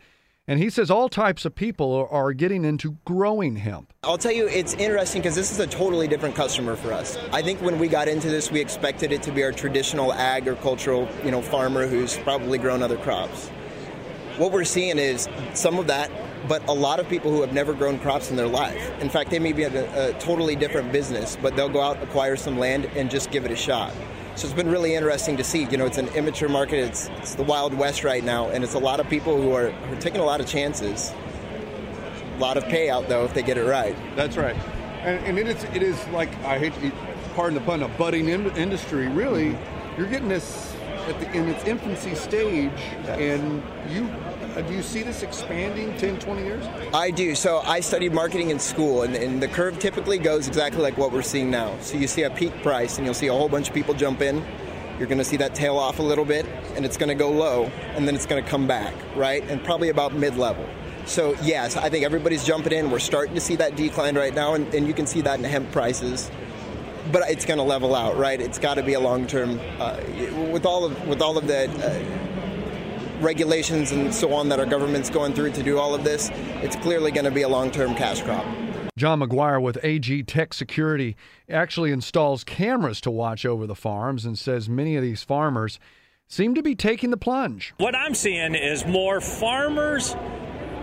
and 0.48 0.60
he 0.60 0.70
says 0.70 0.92
all 0.92 1.08
types 1.08 1.44
of 1.44 1.56
people 1.56 2.06
are, 2.08 2.32
getting 2.32 2.64
into 2.64 2.96
growing 3.04 3.56
hemp. 3.56 3.92
I'll 4.04 4.16
tell 4.16 4.30
you, 4.30 4.46
it's 4.46 4.74
interesting 4.74 5.20
because 5.20 5.34
this 5.34 5.50
is 5.50 5.58
a 5.58 5.66
totally 5.66 6.06
different 6.06 6.36
customer 6.36 6.76
for 6.76 6.92
us. 6.92 7.18
I 7.32 7.42
think 7.42 7.60
when 7.62 7.80
we 7.80 7.88
got 7.88 8.06
into 8.06 8.28
this, 8.28 8.52
we 8.52 8.60
expected 8.60 9.10
it 9.10 9.22
to 9.24 9.32
be 9.32 9.42
our 9.42 9.50
traditional 9.50 10.12
agricultural, 10.12 11.08
you 11.24 11.32
know, 11.32 11.42
farmer 11.42 11.88
who's 11.88 12.16
probably 12.18 12.58
grown 12.58 12.80
other 12.80 12.96
crops. 12.98 13.48
What 14.36 14.52
we're 14.52 14.64
seeing 14.64 14.98
is 14.98 15.28
some 15.54 15.80
of 15.80 15.88
that, 15.88 16.12
but 16.48 16.66
a 16.68 16.72
lot 16.72 17.00
of 17.00 17.08
people 17.08 17.30
who 17.30 17.40
have 17.40 17.52
never 17.52 17.72
grown 17.74 17.98
crops 17.98 18.30
in 18.30 18.36
their 18.36 18.46
life. 18.46 18.90
In 19.00 19.08
fact, 19.08 19.30
they 19.30 19.38
may 19.38 19.52
be 19.52 19.64
in 19.64 19.76
a, 19.76 20.10
a 20.10 20.12
totally 20.14 20.56
different 20.56 20.92
business, 20.92 21.36
but 21.40 21.56
they'll 21.56 21.68
go 21.68 21.80
out, 21.80 22.02
acquire 22.02 22.36
some 22.36 22.58
land, 22.58 22.86
and 22.96 23.10
just 23.10 23.30
give 23.30 23.44
it 23.44 23.50
a 23.50 23.56
shot. 23.56 23.92
So 24.36 24.46
it's 24.46 24.54
been 24.54 24.70
really 24.70 24.94
interesting 24.94 25.36
to 25.38 25.44
see. 25.44 25.64
You 25.64 25.78
know, 25.78 25.86
it's 25.86 25.98
an 25.98 26.08
immature 26.08 26.48
market. 26.48 26.80
It's, 26.80 27.08
it's 27.16 27.34
the 27.34 27.42
Wild 27.42 27.72
West 27.72 28.04
right 28.04 28.22
now, 28.22 28.48
and 28.50 28.62
it's 28.62 28.74
a 28.74 28.78
lot 28.78 29.00
of 29.00 29.08
people 29.08 29.40
who 29.40 29.52
are, 29.52 29.70
are 29.70 29.96
taking 30.00 30.20
a 30.20 30.24
lot 30.24 30.40
of 30.40 30.46
chances. 30.46 31.12
A 32.36 32.38
lot 32.38 32.58
of 32.58 32.64
payout 32.64 33.08
though 33.08 33.24
if 33.24 33.32
they 33.32 33.42
get 33.42 33.56
it 33.56 33.64
right. 33.64 33.96
That's 34.14 34.36
right, 34.36 34.54
and, 35.02 35.24
and 35.24 35.38
it 35.38 35.48
is 35.48 35.64
it 35.64 35.82
is 35.82 35.96
like 36.08 36.28
I 36.44 36.58
hate 36.58 36.74
to, 36.74 36.92
pardon 37.34 37.54
the 37.54 37.62
pun, 37.62 37.82
a 37.82 37.88
budding 37.88 38.28
in, 38.28 38.54
industry. 38.56 39.08
Really, 39.08 39.52
mm-hmm. 39.52 39.98
you're 39.98 40.10
getting 40.10 40.28
this 40.28 40.76
the, 41.06 41.32
in 41.32 41.48
its 41.48 41.64
infancy 41.64 42.14
stage, 42.14 42.78
and 43.06 43.62
you 43.88 44.04
do 44.62 44.74
you 44.74 44.82
see 44.82 45.02
this 45.02 45.22
expanding 45.22 45.96
10, 45.98 46.18
20 46.18 46.42
years? 46.42 46.64
I 46.94 47.10
do. 47.10 47.34
So 47.34 47.58
I 47.64 47.80
studied 47.80 48.12
marketing 48.12 48.50
in 48.50 48.58
school, 48.58 49.02
and, 49.02 49.14
and, 49.14 49.42
the 49.42 49.48
curve 49.48 49.78
typically 49.78 50.18
goes 50.18 50.48
exactly 50.48 50.80
like 50.82 50.96
what 50.96 51.12
we're 51.12 51.22
seeing 51.22 51.50
now. 51.50 51.76
So 51.80 51.98
you 51.98 52.06
see 52.06 52.22
a 52.22 52.30
peak 52.30 52.62
price, 52.62 52.96
and 52.96 53.06
you'll 53.06 53.14
see 53.14 53.26
a 53.26 53.32
whole 53.32 53.48
bunch 53.48 53.68
of 53.68 53.74
people 53.74 53.94
jump 53.94 54.22
in. 54.22 54.44
You're 54.98 55.08
going 55.08 55.18
to 55.18 55.24
see 55.24 55.36
that 55.36 55.54
tail 55.54 55.76
off 55.76 55.98
a 55.98 56.02
little 56.02 56.24
bit, 56.24 56.46
and 56.74 56.84
it's 56.84 56.96
going 56.96 57.10
to 57.10 57.14
go 57.14 57.30
low, 57.30 57.64
and 57.94 58.08
then 58.08 58.14
it's 58.14 58.26
going 58.26 58.42
to 58.42 58.48
come 58.48 58.66
back, 58.66 58.94
right? 59.14 59.42
And 59.48 59.62
probably 59.62 59.90
about 59.90 60.14
mid 60.14 60.36
level. 60.36 60.66
So, 61.04 61.36
yes, 61.42 61.76
I 61.76 61.90
think 61.90 62.04
everybody's 62.04 62.44
jumping 62.44 62.72
in. 62.72 62.90
We're 62.90 62.98
starting 62.98 63.34
to 63.34 63.40
see 63.40 63.56
that 63.56 63.76
decline 63.76 64.16
right 64.16 64.34
now, 64.34 64.54
and, 64.54 64.72
and 64.74 64.86
you 64.86 64.94
can 64.94 65.06
see 65.06 65.20
that 65.22 65.38
in 65.38 65.44
hemp 65.44 65.70
prices 65.72 66.30
but 67.12 67.30
it's 67.30 67.44
going 67.44 67.58
to 67.58 67.62
level 67.62 67.94
out, 67.94 68.16
right? 68.16 68.40
It's 68.40 68.58
got 68.58 68.74
to 68.74 68.82
be 68.82 68.94
a 68.94 68.98
long 69.00 69.28
term. 69.28 69.60
Uh, 69.78 70.00
with 70.50 70.66
all 70.66 70.84
of 70.84 71.06
with 71.06 71.22
all 71.22 71.38
of 71.38 71.46
the 71.46 71.70
uh, 71.70 72.25
regulations 73.20 73.92
and 73.92 74.14
so 74.14 74.32
on 74.32 74.48
that 74.48 74.58
our 74.60 74.66
government's 74.66 75.10
going 75.10 75.34
through 75.34 75.52
to 75.52 75.62
do 75.62 75.78
all 75.78 75.94
of 75.94 76.04
this, 76.04 76.30
it's 76.62 76.76
clearly 76.76 77.10
going 77.10 77.24
to 77.24 77.30
be 77.30 77.42
a 77.42 77.48
long 77.48 77.70
term 77.70 77.94
cash 77.94 78.22
crop. 78.22 78.44
John 78.96 79.20
McGuire 79.20 79.60
with 79.60 79.78
AG 79.82 80.22
Tech 80.22 80.54
Security 80.54 81.16
actually 81.50 81.92
installs 81.92 82.44
cameras 82.44 83.00
to 83.02 83.10
watch 83.10 83.44
over 83.44 83.66
the 83.66 83.74
farms 83.74 84.24
and 84.24 84.38
says 84.38 84.68
many 84.68 84.96
of 84.96 85.02
these 85.02 85.22
farmers 85.22 85.78
seem 86.28 86.54
to 86.54 86.62
be 86.62 86.74
taking 86.74 87.10
the 87.10 87.16
plunge. 87.16 87.74
What 87.76 87.94
I'm 87.94 88.14
seeing 88.14 88.54
is 88.54 88.86
more 88.86 89.20
farmers, 89.20 90.16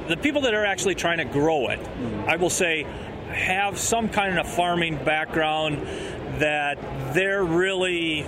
the 0.07 0.17
people 0.17 0.41
that 0.43 0.53
are 0.53 0.65
actually 0.65 0.95
trying 0.95 1.17
to 1.17 1.25
grow 1.25 1.69
it. 1.69 1.79
I 2.27 2.35
will 2.35 2.51
say 2.51 2.83
have 3.29 3.79
some 3.79 4.09
kind 4.09 4.37
of 4.37 4.47
farming 4.47 5.03
background 5.03 5.79
that 6.39 6.77
they're 7.13 7.43
really 7.43 8.25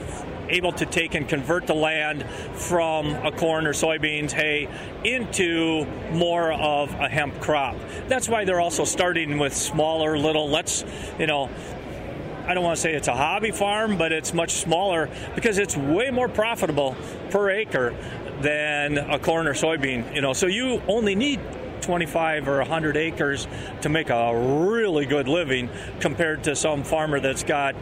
able 0.50 0.72
to 0.74 0.86
take 0.86 1.16
and 1.16 1.28
convert 1.28 1.68
the 1.68 1.74
land 1.74 2.26
from 2.54 3.08
a 3.08 3.32
corn 3.32 3.68
or 3.68 3.74
soybeans 3.74 4.32
hay 4.32 4.68
into 5.04 5.86
more 6.12 6.52
of 6.54 6.92
a 6.94 7.10
hemp 7.10 7.40
crop. 7.42 7.76
That's 8.08 8.30
why 8.30 8.46
they're 8.46 8.62
also 8.62 8.86
starting 8.86 9.38
with 9.38 9.56
smaller 9.56 10.18
little 10.18 10.50
let's, 10.50 10.86
you 11.20 11.28
know, 11.28 11.50
I 12.48 12.54
don't 12.54 12.64
want 12.64 12.76
to 12.76 12.82
say 12.82 12.94
it's 12.94 13.08
a 13.08 13.16
hobby 13.16 13.52
farm, 13.52 13.98
but 13.98 14.12
it's 14.12 14.34
much 14.34 14.54
smaller 14.54 15.10
because 15.34 15.58
it's 15.58 15.76
way 15.76 16.12
more 16.12 16.30
profitable 16.30 16.96
per 17.32 17.50
acre 17.50 17.96
than 18.42 18.98
a 18.98 19.18
corn 19.18 19.48
or 19.48 19.54
soybean, 19.54 20.14
you 20.14 20.22
know. 20.22 20.34
So 20.34 20.46
you 20.46 20.82
only 20.88 21.16
need 21.16 21.40
25 21.82 22.48
or 22.48 22.58
100 22.58 22.98
acres 22.98 23.48
to 23.82 23.90
make 23.90 24.10
a 24.10 24.36
really 24.36 25.06
good 25.06 25.28
living 25.28 25.70
compared 26.00 26.44
to 26.44 26.56
some 26.56 26.84
farmer 26.84 27.20
that's 27.20 27.44
got 27.44 27.76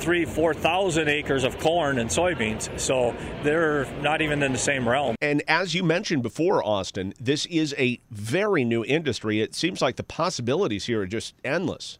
three, 0.00 0.24
four 0.24 0.54
thousand 0.54 1.08
acres 1.08 1.44
of 1.44 1.58
corn 1.58 1.98
and 1.98 2.10
soybeans. 2.10 2.78
So 2.80 3.14
they're 3.42 3.86
not 4.00 4.22
even 4.22 4.42
in 4.42 4.52
the 4.52 4.58
same 4.58 4.88
realm. 4.88 5.16
And 5.20 5.42
as 5.46 5.74
you 5.74 5.84
mentioned 5.84 6.22
before, 6.22 6.64
Austin, 6.64 7.14
this 7.20 7.46
is 7.46 7.74
a 7.78 8.00
very 8.10 8.64
new 8.64 8.84
industry. 8.84 9.40
It 9.40 9.54
seems 9.54 9.80
like 9.80 9.96
the 9.96 10.02
possibilities 10.02 10.86
here 10.86 11.02
are 11.02 11.06
just 11.06 11.34
endless. 11.44 11.98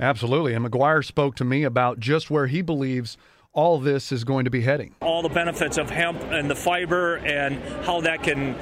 Absolutely. 0.00 0.54
And 0.54 0.66
McGuire 0.66 1.04
spoke 1.04 1.36
to 1.36 1.44
me 1.44 1.62
about 1.62 2.00
just 2.00 2.30
where 2.30 2.46
he 2.48 2.62
believes 2.62 3.16
all 3.52 3.78
this 3.78 4.10
is 4.10 4.24
going 4.24 4.46
to 4.46 4.50
be 4.50 4.62
heading. 4.62 4.94
All 5.00 5.22
the 5.22 5.28
benefits 5.28 5.76
of 5.76 5.90
hemp 5.90 6.22
and 6.24 6.50
the 6.50 6.56
fiber 6.56 7.16
and 7.18 7.62
how 7.84 8.00
that 8.00 8.22
can 8.22 8.56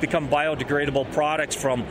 become 0.00 0.28
biodegradable 0.28 1.12
products 1.12 1.54
from 1.54 1.84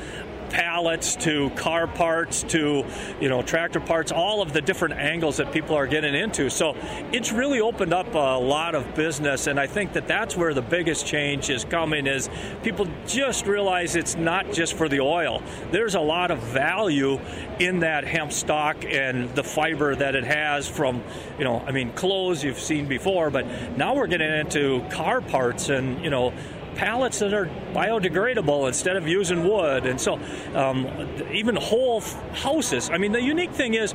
pallets 0.50 1.16
to 1.18 1.50
car 1.52 1.88
parts 1.88 2.44
to 2.44 2.86
you 3.20 3.30
know 3.30 3.42
tractor 3.42 3.80
parts 3.80 4.12
all 4.12 4.42
of 4.42 4.54
the 4.54 4.62
different 4.62 4.96
angles 4.96 5.38
that 5.38 5.52
people 5.52 5.76
are 5.76 5.88
getting 5.88 6.16
into. 6.16 6.50
So 6.50 6.76
it's 7.12 7.32
really 7.32 7.62
opened 7.62 7.94
up 7.94 8.14
a 8.14 8.40
lot 8.40 8.76
of 8.76 8.96
business 8.96 9.48
and 9.48 9.60
i 9.60 9.68
think 9.68 9.94
that 9.94 10.08
that's 10.08 10.36
where 10.36 10.54
the 10.54 10.62
biggest 10.62 11.06
change 11.06 11.50
is 11.50 11.66
coming 11.66 12.08
is 12.08 12.30
people 12.64 12.88
just 13.06 13.46
realize 13.46 13.96
it's 13.96 14.16
not 14.16 14.52
just 14.52 14.74
for 14.74 14.90
the 14.90 15.00
oil. 15.00 15.42
There's 15.72 15.96
a 15.96 16.00
lot 16.00 16.32
of 16.32 16.40
value 16.40 17.20
in 17.60 17.80
that 17.80 18.06
hemp 18.06 18.32
stock 18.32 18.86
and 18.86 19.34
the 19.36 19.44
fiber 19.44 19.96
that 19.96 20.16
it 20.16 20.24
has 20.24 20.68
from 20.68 21.04
you 21.38 21.44
know 21.44 21.60
i 21.66 21.72
mean 21.72 21.92
clothes 21.94 22.44
you've 22.44 22.60
seen 22.60 22.88
before 22.88 23.30
but 23.30 23.46
now 23.78 23.96
we're 23.96 24.08
getting 24.08 24.32
into 24.32 24.84
car 24.90 25.22
parts 25.22 25.70
and 25.70 26.04
you 26.04 26.10
know 26.10 26.34
pallets 26.78 27.20
that 27.20 27.34
are 27.34 27.50
biodegradable 27.74 28.68
instead 28.68 28.96
of 28.96 29.08
using 29.08 29.48
wood. 29.48 29.86
And 29.86 30.00
so, 30.00 30.20
um, 30.54 30.88
even 31.34 31.56
whole 31.56 32.02
houses. 32.34 32.90
I 32.90 32.98
mean, 32.98 33.12
the 33.12 33.22
unique 33.22 33.52
thing 33.52 33.74
is 33.74 33.94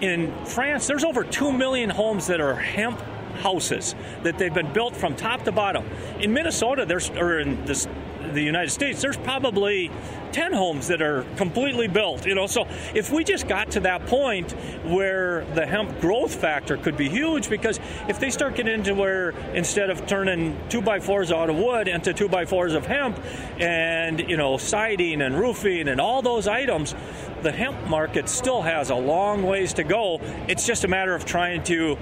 in 0.00 0.32
France, 0.46 0.86
there's 0.86 1.04
over 1.04 1.24
2 1.24 1.52
million 1.52 1.90
homes 1.90 2.28
that 2.28 2.40
are 2.40 2.54
hemp 2.54 3.00
houses 3.42 3.94
that 4.22 4.38
they've 4.38 4.54
been 4.54 4.72
built 4.72 4.94
from 4.94 5.16
top 5.16 5.42
to 5.44 5.52
bottom. 5.52 5.84
In 6.20 6.32
Minnesota, 6.32 6.86
there's 6.86 7.10
or 7.10 7.40
in 7.40 7.64
this 7.64 7.88
the 8.34 8.42
United 8.42 8.70
States, 8.70 9.00
there's 9.00 9.16
probably 9.16 9.90
10 10.32 10.52
homes 10.52 10.88
that 10.88 11.02
are 11.02 11.24
completely 11.36 11.88
built, 11.88 12.26
you 12.26 12.34
know. 12.34 12.46
So 12.46 12.66
if 12.94 13.12
we 13.12 13.24
just 13.24 13.46
got 13.46 13.70
to 13.72 13.80
that 13.80 14.06
point 14.06 14.52
where 14.84 15.44
the 15.54 15.66
hemp 15.66 16.00
growth 16.00 16.34
factor 16.34 16.76
could 16.76 16.96
be 16.96 17.08
huge, 17.08 17.50
because 17.50 17.78
if 18.08 18.18
they 18.18 18.30
start 18.30 18.56
getting 18.56 18.72
into 18.74 18.94
where 18.94 19.30
instead 19.54 19.90
of 19.90 20.06
turning 20.06 20.58
two 20.68 20.80
by 20.80 21.00
fours 21.00 21.30
out 21.30 21.50
of 21.50 21.56
wood 21.56 21.88
into 21.88 22.12
two 22.12 22.28
by 22.28 22.44
fours 22.44 22.74
of 22.74 22.86
hemp 22.86 23.18
and, 23.58 24.20
you 24.20 24.36
know, 24.36 24.56
siding 24.56 25.22
and 25.22 25.38
roofing 25.38 25.88
and 25.88 26.00
all 26.00 26.22
those 26.22 26.48
items, 26.48 26.94
the 27.42 27.52
hemp 27.52 27.86
market 27.88 28.28
still 28.28 28.62
has 28.62 28.90
a 28.90 28.94
long 28.94 29.42
ways 29.42 29.74
to 29.74 29.84
go. 29.84 30.20
It's 30.48 30.66
just 30.66 30.84
a 30.84 30.88
matter 30.88 31.14
of 31.14 31.24
trying 31.24 31.62
to 31.64 31.98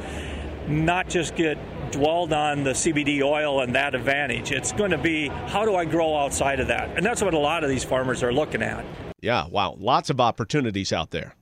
not 0.68 1.08
just 1.08 1.34
get 1.34 1.58
dwelled 1.90 2.32
on 2.32 2.64
the 2.64 2.70
CBD 2.70 3.23
oil 3.23 3.61
and 3.61 3.75
that 3.75 3.94
advantage. 3.94 4.52
It's 4.52 4.73
going 4.73 4.90
to 4.90 4.99
be 4.99 5.28
how 5.28 5.64
do 5.64 5.75
I 5.75 5.85
grow 5.85 6.16
outside 6.16 6.61
of 6.61 6.68
that? 6.68 6.97
And 6.97 7.04
that's 7.04 7.23
what 7.23 7.35
a 7.35 7.38
lot 7.38 7.64
of 7.64 7.70
these 7.70 7.85
farmers 7.85 8.23
are 8.23 8.32
looking 8.32 8.62
at. 8.62 8.85
Yeah, 9.20 9.47
wow. 9.49 9.76
Lots 9.78 10.11
of 10.11 10.20
opportunities 10.20 10.92
out 10.92 11.11
there. 11.11 11.35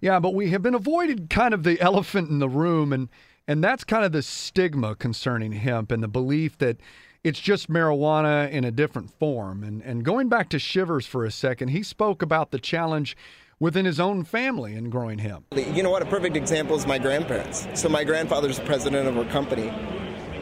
Yeah, 0.00 0.18
but 0.18 0.34
we 0.34 0.50
have 0.50 0.62
been 0.62 0.74
avoided 0.74 1.30
kind 1.30 1.54
of 1.54 1.62
the 1.62 1.80
elephant 1.80 2.30
in 2.30 2.38
the 2.38 2.48
room 2.48 2.92
and 2.92 3.08
and 3.48 3.64
that's 3.64 3.82
kind 3.82 4.04
of 4.04 4.12
the 4.12 4.22
stigma 4.22 4.94
concerning 4.94 5.52
hemp 5.52 5.90
and 5.90 6.02
the 6.02 6.08
belief 6.08 6.56
that 6.58 6.76
it's 7.24 7.40
just 7.40 7.68
marijuana 7.68 8.48
in 8.50 8.64
a 8.64 8.70
different 8.70 9.10
form. 9.10 9.62
And 9.62 9.82
and 9.82 10.04
going 10.04 10.28
back 10.28 10.48
to 10.50 10.56
Shivvers 10.56 11.06
for 11.06 11.24
a 11.24 11.30
second, 11.30 11.68
he 11.68 11.82
spoke 11.82 12.22
about 12.22 12.50
the 12.50 12.58
challenge 12.58 13.16
within 13.60 13.84
his 13.84 14.00
own 14.00 14.24
family 14.24 14.74
in 14.74 14.90
growing 14.90 15.18
him. 15.18 15.44
You 15.54 15.82
know 15.82 15.90
what? 15.90 16.02
A 16.02 16.06
perfect 16.06 16.34
example 16.34 16.76
is 16.76 16.86
my 16.86 16.98
grandparents. 16.98 17.68
So 17.74 17.88
my 17.88 18.02
grandfather's 18.02 18.58
the 18.58 18.64
president 18.64 19.06
of 19.06 19.16
our 19.16 19.26
company, 19.26 19.68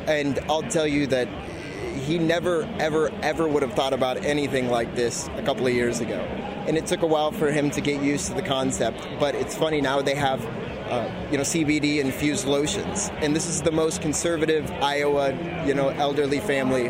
and 0.06 0.38
I'll 0.48 0.62
tell 0.62 0.86
you 0.86 1.06
that 1.08 1.28
he 1.98 2.16
never, 2.18 2.62
ever, 2.78 3.10
ever 3.22 3.46
would 3.48 3.62
have 3.62 3.74
thought 3.74 3.92
about 3.92 4.24
anything 4.24 4.70
like 4.70 4.94
this 4.94 5.28
a 5.36 5.42
couple 5.42 5.66
of 5.66 5.74
years 5.74 6.00
ago. 6.00 6.20
And 6.66 6.78
it 6.78 6.86
took 6.86 7.02
a 7.02 7.06
while 7.06 7.32
for 7.32 7.50
him 7.50 7.70
to 7.72 7.80
get 7.80 8.02
used 8.02 8.28
to 8.28 8.34
the 8.34 8.42
concept. 8.42 9.06
But 9.18 9.34
it's 9.34 9.56
funny 9.56 9.80
now 9.80 10.00
they 10.00 10.14
have 10.14 10.44
uh, 10.88 11.10
you 11.30 11.36
know, 11.36 11.42
CBD 11.42 11.98
infused 11.98 12.46
lotions. 12.46 13.10
And 13.16 13.36
this 13.36 13.46
is 13.46 13.62
the 13.62 13.72
most 13.72 14.00
conservative 14.00 14.70
Iowa, 14.82 15.34
you 15.66 15.74
know, 15.74 15.88
elderly 15.88 16.40
family. 16.40 16.86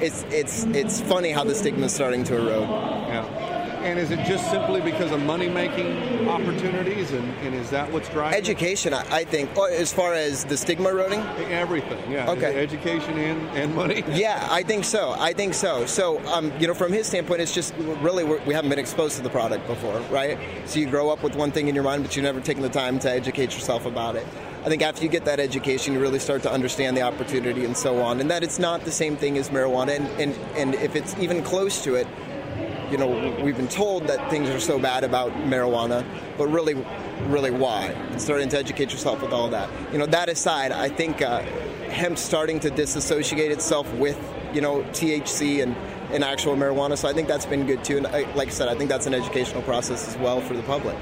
It's 0.00 0.24
it's 0.30 0.64
it's 0.66 1.00
funny 1.00 1.30
how 1.30 1.44
the 1.44 1.54
stigma 1.54 1.86
is 1.86 1.92
starting 1.92 2.24
to 2.24 2.36
erode. 2.36 2.68
Yeah. 2.68 3.49
And 3.80 3.98
is 3.98 4.10
it 4.10 4.24
just 4.26 4.50
simply 4.50 4.82
because 4.82 5.10
of 5.10 5.22
money 5.22 5.48
making 5.48 6.28
opportunities? 6.28 7.12
And, 7.12 7.24
and 7.38 7.54
is 7.54 7.70
that 7.70 7.90
what's 7.90 8.10
driving 8.10 8.36
it? 8.36 8.42
Education, 8.42 8.92
I, 8.92 9.06
I 9.10 9.24
think, 9.24 9.50
oh, 9.56 9.64
as 9.64 9.90
far 9.90 10.12
as 10.12 10.44
the 10.44 10.56
stigma 10.56 10.90
eroding? 10.90 11.20
Everything, 11.50 12.12
yeah. 12.12 12.30
Okay. 12.30 12.62
Education 12.62 13.16
and, 13.18 13.48
and 13.56 13.74
money? 13.74 14.04
Yeah, 14.10 14.46
I 14.50 14.64
think 14.64 14.84
so. 14.84 15.14
I 15.18 15.32
think 15.32 15.54
so. 15.54 15.86
So, 15.86 16.18
um, 16.26 16.52
you 16.58 16.66
know, 16.66 16.74
from 16.74 16.92
his 16.92 17.06
standpoint, 17.06 17.40
it's 17.40 17.54
just 17.54 17.74
really 18.02 18.22
we're, 18.22 18.40
we 18.44 18.52
haven't 18.52 18.68
been 18.68 18.78
exposed 18.78 19.16
to 19.16 19.22
the 19.22 19.30
product 19.30 19.66
before, 19.66 19.98
right? 20.10 20.36
So 20.66 20.78
you 20.78 20.90
grow 20.90 21.08
up 21.08 21.22
with 21.22 21.36
one 21.36 21.52
thing 21.52 21.68
in 21.68 21.74
your 21.74 21.84
mind, 21.84 22.02
but 22.02 22.14
you've 22.16 22.24
never 22.24 22.40
taken 22.40 22.62
the 22.62 22.68
time 22.68 22.98
to 23.00 23.10
educate 23.10 23.54
yourself 23.54 23.86
about 23.86 24.16
it. 24.16 24.26
I 24.62 24.68
think 24.68 24.82
after 24.82 25.02
you 25.02 25.08
get 25.08 25.24
that 25.24 25.40
education, 25.40 25.94
you 25.94 26.00
really 26.00 26.18
start 26.18 26.42
to 26.42 26.52
understand 26.52 26.94
the 26.94 27.02
opportunity 27.02 27.64
and 27.64 27.74
so 27.74 28.02
on, 28.02 28.20
and 28.20 28.30
that 28.30 28.42
it's 28.42 28.58
not 28.58 28.84
the 28.84 28.92
same 28.92 29.16
thing 29.16 29.38
as 29.38 29.48
marijuana, 29.48 29.96
and, 29.96 30.06
and, 30.20 30.34
and 30.54 30.74
if 30.74 30.96
it's 30.96 31.16
even 31.16 31.42
close 31.42 31.82
to 31.84 31.94
it, 31.94 32.06
you 32.90 32.98
know, 32.98 33.36
we've 33.42 33.56
been 33.56 33.68
told 33.68 34.06
that 34.08 34.30
things 34.30 34.48
are 34.48 34.60
so 34.60 34.78
bad 34.78 35.04
about 35.04 35.32
marijuana, 35.32 36.04
but 36.36 36.48
really, 36.48 36.74
really 37.26 37.50
why? 37.50 37.86
And 37.86 38.20
starting 38.20 38.48
to 38.50 38.58
educate 38.58 38.92
yourself 38.92 39.22
with 39.22 39.32
all 39.32 39.48
that. 39.50 39.68
You 39.92 39.98
know, 39.98 40.06
that 40.06 40.28
aside, 40.28 40.72
I 40.72 40.88
think 40.88 41.22
uh, 41.22 41.40
hemp 41.90 42.18
starting 42.18 42.60
to 42.60 42.70
disassociate 42.70 43.52
itself 43.52 43.92
with, 43.94 44.18
you 44.52 44.60
know, 44.60 44.82
THC 44.92 45.62
and, 45.62 45.76
and 46.12 46.24
actual 46.24 46.56
marijuana. 46.56 46.98
So 46.98 47.08
I 47.08 47.12
think 47.12 47.28
that's 47.28 47.46
been 47.46 47.66
good 47.66 47.84
too. 47.84 47.98
And 47.98 48.06
I, 48.06 48.32
like 48.34 48.48
I 48.48 48.52
said, 48.52 48.68
I 48.68 48.74
think 48.74 48.90
that's 48.90 49.06
an 49.06 49.14
educational 49.14 49.62
process 49.62 50.08
as 50.08 50.16
well 50.18 50.40
for 50.40 50.54
the 50.54 50.62
public. 50.62 50.96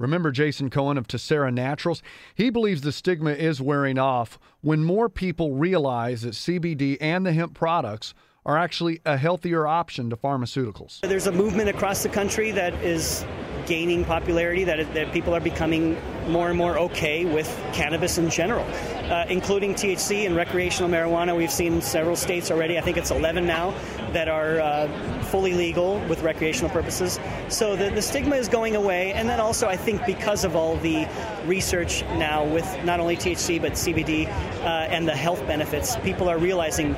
Remember 0.00 0.32
Jason 0.32 0.70
Cohen 0.70 0.98
of 0.98 1.06
Tessera 1.06 1.52
Naturals? 1.52 2.02
He 2.34 2.50
believes 2.50 2.82
the 2.82 2.92
stigma 2.92 3.30
is 3.30 3.62
wearing 3.62 3.96
off 3.96 4.38
when 4.60 4.82
more 4.82 5.08
people 5.08 5.54
realize 5.54 6.22
that 6.22 6.34
CBD 6.34 6.98
and 7.00 7.24
the 7.24 7.32
hemp 7.32 7.54
products 7.54 8.12
are 8.46 8.58
actually 8.58 9.00
a 9.04 9.16
healthier 9.16 9.66
option 9.66 10.10
to 10.10 10.16
pharmaceuticals. 10.16 11.00
There's 11.00 11.26
a 11.26 11.32
movement 11.32 11.68
across 11.68 12.02
the 12.02 12.08
country 12.08 12.50
that 12.52 12.74
is 12.82 13.24
gaining 13.66 14.04
popularity, 14.04 14.64
that, 14.64 14.92
that 14.94 15.12
people 15.12 15.34
are 15.34 15.40
becoming 15.40 15.96
more 16.28 16.48
and 16.48 16.58
more 16.58 16.78
okay 16.78 17.24
with 17.24 17.48
cannabis 17.72 18.18
in 18.18 18.30
general, 18.30 18.64
uh, 19.10 19.24
including 19.28 19.74
THC 19.74 20.26
and 20.26 20.36
recreational 20.36 20.90
marijuana. 20.90 21.36
We've 21.36 21.50
seen 21.50 21.80
several 21.80 22.16
states 22.16 22.50
already, 22.50 22.78
I 22.78 22.80
think 22.80 22.96
it's 22.96 23.10
11 23.10 23.46
now, 23.46 23.74
that 24.12 24.28
are 24.28 24.60
uh, 24.60 25.22
fully 25.24 25.54
legal 25.54 25.98
with 26.08 26.22
recreational 26.22 26.70
purposes. 26.70 27.18
So 27.48 27.76
the, 27.76 27.90
the 27.90 28.02
stigma 28.02 28.36
is 28.36 28.48
going 28.48 28.76
away. 28.76 29.12
And 29.12 29.28
then 29.28 29.40
also, 29.40 29.66
I 29.66 29.76
think 29.76 30.04
because 30.06 30.44
of 30.44 30.56
all 30.56 30.76
the 30.76 31.08
research 31.46 32.02
now 32.02 32.44
with 32.44 32.66
not 32.84 33.00
only 33.00 33.16
THC 33.16 33.60
but 33.60 33.72
CBD 33.72 34.26
uh, 34.28 34.88
and 34.90 35.08
the 35.08 35.16
health 35.16 35.46
benefits, 35.46 35.96
people 35.96 36.28
are 36.28 36.38
realizing 36.38 36.94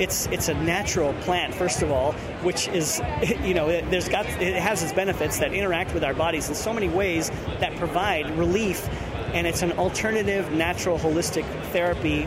it's 0.00 0.26
it's 0.26 0.48
a 0.48 0.54
natural 0.54 1.12
plant 1.14 1.54
first 1.54 1.82
of 1.82 1.90
all, 1.90 2.12
which 2.42 2.68
is 2.68 3.00
you 3.42 3.54
know 3.54 3.68
it, 3.68 3.88
there's 3.90 4.08
got 4.08 4.26
it 4.26 4.56
has 4.56 4.82
its 4.82 4.92
benefits 4.92 5.38
that 5.38 5.52
interact 5.52 5.94
with 5.94 6.04
our 6.04 6.14
bodies 6.14 6.48
in 6.48 6.54
so 6.54 6.72
many 6.72 6.88
ways 6.88 7.30
that 7.60 7.74
provide 7.76 8.30
relief, 8.38 8.88
and 9.34 9.46
it's 9.46 9.62
an 9.62 9.72
alternative, 9.72 10.50
natural, 10.52 10.98
holistic 10.98 11.44
therapy 11.72 12.26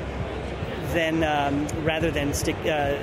than 0.94 1.24
um, 1.24 1.68
rather 1.84 2.12
than 2.12 2.34
stick. 2.34 2.56
Uh, 2.66 2.98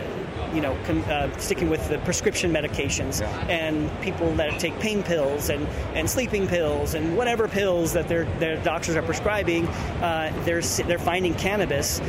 you 0.55 0.63
know, 0.63 0.75
con- 0.87 1.05
uh, 1.05 1.37
sticking 1.39 1.69
with 1.69 1.87
the 1.91 1.99
prescription 1.99 2.51
medications 2.51 3.21
and 3.51 3.91
people 4.01 4.33
that 4.37 4.59
take 4.59 4.79
pain 4.81 5.03
pills 5.03 5.51
and, 5.51 5.67
and 5.95 6.09
sleeping 6.09 6.47
pills 6.47 6.95
and 6.95 7.19
whatever 7.19 7.47
pills 7.47 7.93
that 7.93 8.09
their, 8.09 8.25
their 8.39 8.57
doctors 8.63 8.97
are 8.97 9.03
prescribing, 9.03 9.67
uh, 9.67 10.33
they're, 10.47 10.63
they're 10.63 10.99
finding 10.99 11.35
cannabis 11.35 12.01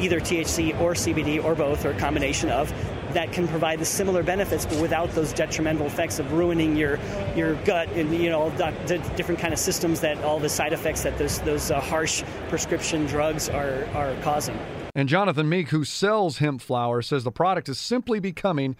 either 0.00 0.20
THC 0.20 0.78
or 0.80 0.92
CBD 0.94 1.42
or 1.42 1.54
both 1.54 1.84
or 1.84 1.90
a 1.90 1.98
combination 1.98 2.50
of 2.50 2.72
that 3.12 3.32
can 3.32 3.46
provide 3.46 3.78
the 3.78 3.84
similar 3.84 4.22
benefits 4.22 4.66
but 4.66 4.80
without 4.80 5.08
those 5.12 5.32
detrimental 5.32 5.86
effects 5.86 6.18
of 6.18 6.32
ruining 6.32 6.76
your 6.76 6.98
your 7.36 7.54
gut 7.64 7.88
and 7.90 8.12
you 8.14 8.28
know 8.28 8.50
the 8.50 8.98
different 9.16 9.40
kind 9.40 9.52
of 9.52 9.58
systems 9.58 10.00
that 10.00 10.18
all 10.24 10.40
the 10.40 10.48
side 10.48 10.72
effects 10.72 11.02
that 11.02 11.16
those 11.16 11.38
those 11.40 11.70
uh, 11.70 11.80
harsh 11.80 12.22
prescription 12.48 13.06
drugs 13.06 13.48
are 13.48 13.86
are 13.94 14.16
causing. 14.22 14.58
And 14.96 15.08
Jonathan 15.08 15.48
Meek, 15.48 15.70
who 15.70 15.84
sells 15.84 16.38
hemp 16.38 16.60
flower, 16.60 17.02
says 17.02 17.24
the 17.24 17.32
product 17.32 17.68
is 17.68 17.80
simply 17.80 18.20
becoming 18.20 18.76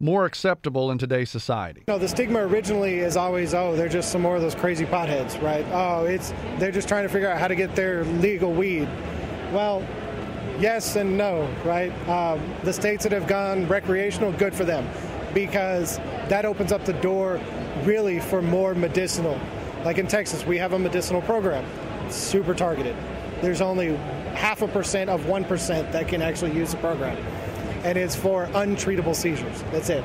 more 0.00 0.24
acceptable 0.24 0.90
in 0.90 0.96
today's 0.98 1.28
society. 1.28 1.82
No, 1.88 1.98
the 1.98 2.08
stigma 2.08 2.46
originally 2.46 3.00
is 3.00 3.16
always, 3.16 3.52
oh, 3.52 3.74
they're 3.76 3.88
just 3.88 4.12
some 4.12 4.22
more 4.22 4.36
of 4.36 4.42
those 4.42 4.54
crazy 4.54 4.84
potheads, 4.86 5.40
right? 5.42 5.66
Oh, 5.72 6.04
it's 6.04 6.32
they're 6.58 6.70
just 6.70 6.88
trying 6.88 7.02
to 7.02 7.08
figure 7.08 7.28
out 7.28 7.38
how 7.38 7.48
to 7.48 7.54
get 7.54 7.74
their 7.74 8.04
legal 8.04 8.52
weed. 8.52 8.88
Well, 9.52 9.86
yes 10.60 10.96
and 10.96 11.16
no, 11.16 11.48
right? 11.64 11.90
Um, 12.08 12.40
the 12.64 12.72
states 12.72 13.04
that 13.04 13.12
have 13.12 13.26
gone 13.26 13.66
recreational, 13.68 14.32
good 14.32 14.54
for 14.54 14.64
them, 14.64 14.88
because 15.34 15.98
that 16.28 16.44
opens 16.44 16.72
up 16.72 16.84
the 16.84 16.94
door 16.94 17.40
really 17.84 18.20
for 18.20 18.42
more 18.42 18.74
medicinal. 18.74 19.40
Like 19.84 19.98
in 19.98 20.06
Texas, 20.06 20.44
we 20.44 20.58
have 20.58 20.72
a 20.72 20.78
medicinal 20.78 21.22
program, 21.22 21.64
super 22.10 22.54
targeted. 22.54 22.96
There's 23.40 23.60
only 23.60 23.94
half 24.34 24.62
a 24.62 24.68
percent 24.68 25.10
of 25.10 25.22
1% 25.22 25.92
that 25.92 26.08
can 26.08 26.22
actually 26.22 26.52
use 26.52 26.72
the 26.72 26.78
program. 26.78 27.16
And 27.84 27.96
it's 27.96 28.16
for 28.16 28.46
untreatable 28.48 29.14
seizures. 29.14 29.62
That's 29.70 29.88
it. 29.88 30.04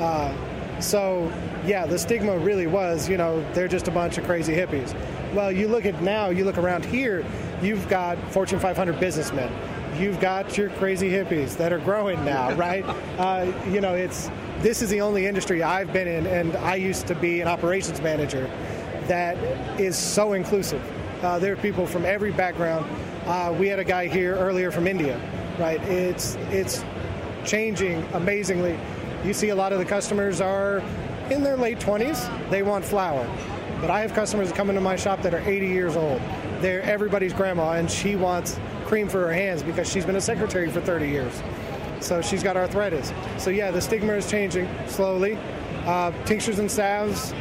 Uh, 0.00 0.32
so, 0.80 1.30
yeah, 1.66 1.84
the 1.84 1.98
stigma 1.98 2.38
really 2.38 2.66
was, 2.66 3.08
you 3.08 3.16
know, 3.16 3.44
they're 3.52 3.68
just 3.68 3.88
a 3.88 3.90
bunch 3.90 4.16
of 4.16 4.24
crazy 4.24 4.54
hippies. 4.54 4.94
Well, 5.34 5.52
you 5.52 5.68
look 5.68 5.84
at 5.84 6.00
now, 6.02 6.30
you 6.30 6.44
look 6.44 6.58
around 6.58 6.84
here, 6.84 7.24
you've 7.60 7.86
got 7.88 8.16
Fortune 8.32 8.60
500 8.60 8.98
businessmen 8.98 9.52
you've 10.00 10.18
got 10.20 10.56
your 10.56 10.70
crazy 10.70 11.10
hippies 11.10 11.56
that 11.58 11.72
are 11.72 11.78
growing 11.78 12.24
now, 12.24 12.52
right? 12.54 12.84
uh, 13.18 13.52
you 13.68 13.80
know, 13.80 13.94
it's 13.94 14.30
this 14.60 14.82
is 14.82 14.90
the 14.90 15.00
only 15.00 15.26
industry 15.26 15.62
I've 15.62 15.92
been 15.92 16.08
in, 16.08 16.26
and 16.26 16.56
I 16.56 16.74
used 16.74 17.06
to 17.06 17.14
be 17.14 17.40
an 17.40 17.48
operations 17.48 18.00
manager 18.00 18.50
that 19.06 19.36
is 19.80 19.96
so 19.96 20.34
inclusive. 20.34 20.82
Uh, 21.22 21.38
there 21.38 21.52
are 21.52 21.56
people 21.56 21.86
from 21.86 22.04
every 22.04 22.30
background. 22.30 22.86
Uh, 23.26 23.54
we 23.58 23.68
had 23.68 23.78
a 23.78 23.84
guy 23.84 24.06
here 24.06 24.36
earlier 24.36 24.70
from 24.70 24.86
India, 24.86 25.20
right? 25.58 25.80
It's 25.82 26.36
it's 26.50 26.84
changing 27.44 28.02
amazingly. 28.12 28.78
You 29.24 29.34
see, 29.34 29.50
a 29.50 29.54
lot 29.54 29.72
of 29.72 29.78
the 29.78 29.84
customers 29.84 30.40
are 30.40 30.82
in 31.30 31.42
their 31.42 31.56
late 31.56 31.78
20s. 31.78 32.50
They 32.50 32.62
want 32.62 32.84
flower, 32.84 33.26
but 33.80 33.90
I 33.90 34.00
have 34.00 34.14
customers 34.14 34.48
that 34.48 34.56
come 34.56 34.68
into 34.68 34.80
my 34.80 34.96
shop 34.96 35.22
that 35.22 35.34
are 35.34 35.40
80 35.40 35.66
years 35.66 35.96
old. 35.96 36.20
They're 36.60 36.82
everybody's 36.82 37.32
grandma, 37.32 37.72
and 37.72 37.90
she 37.90 38.16
wants 38.16 38.58
cream 38.90 39.08
for 39.08 39.20
her 39.20 39.32
hands 39.32 39.62
because 39.62 39.88
she's 39.88 40.04
been 40.04 40.16
a 40.16 40.20
secretary 40.20 40.68
for 40.68 40.80
30 40.80 41.08
years. 41.08 41.32
So 42.00 42.20
she's 42.20 42.42
got 42.42 42.56
arthritis. 42.56 43.12
So 43.38 43.50
yeah, 43.50 43.70
the 43.70 43.80
stigma 43.80 44.14
is 44.14 44.28
changing 44.28 44.68
slowly. 44.88 45.38
Uh, 45.86 46.10
tinctures 46.24 46.58
and 46.58 46.68
salves, 46.68 47.32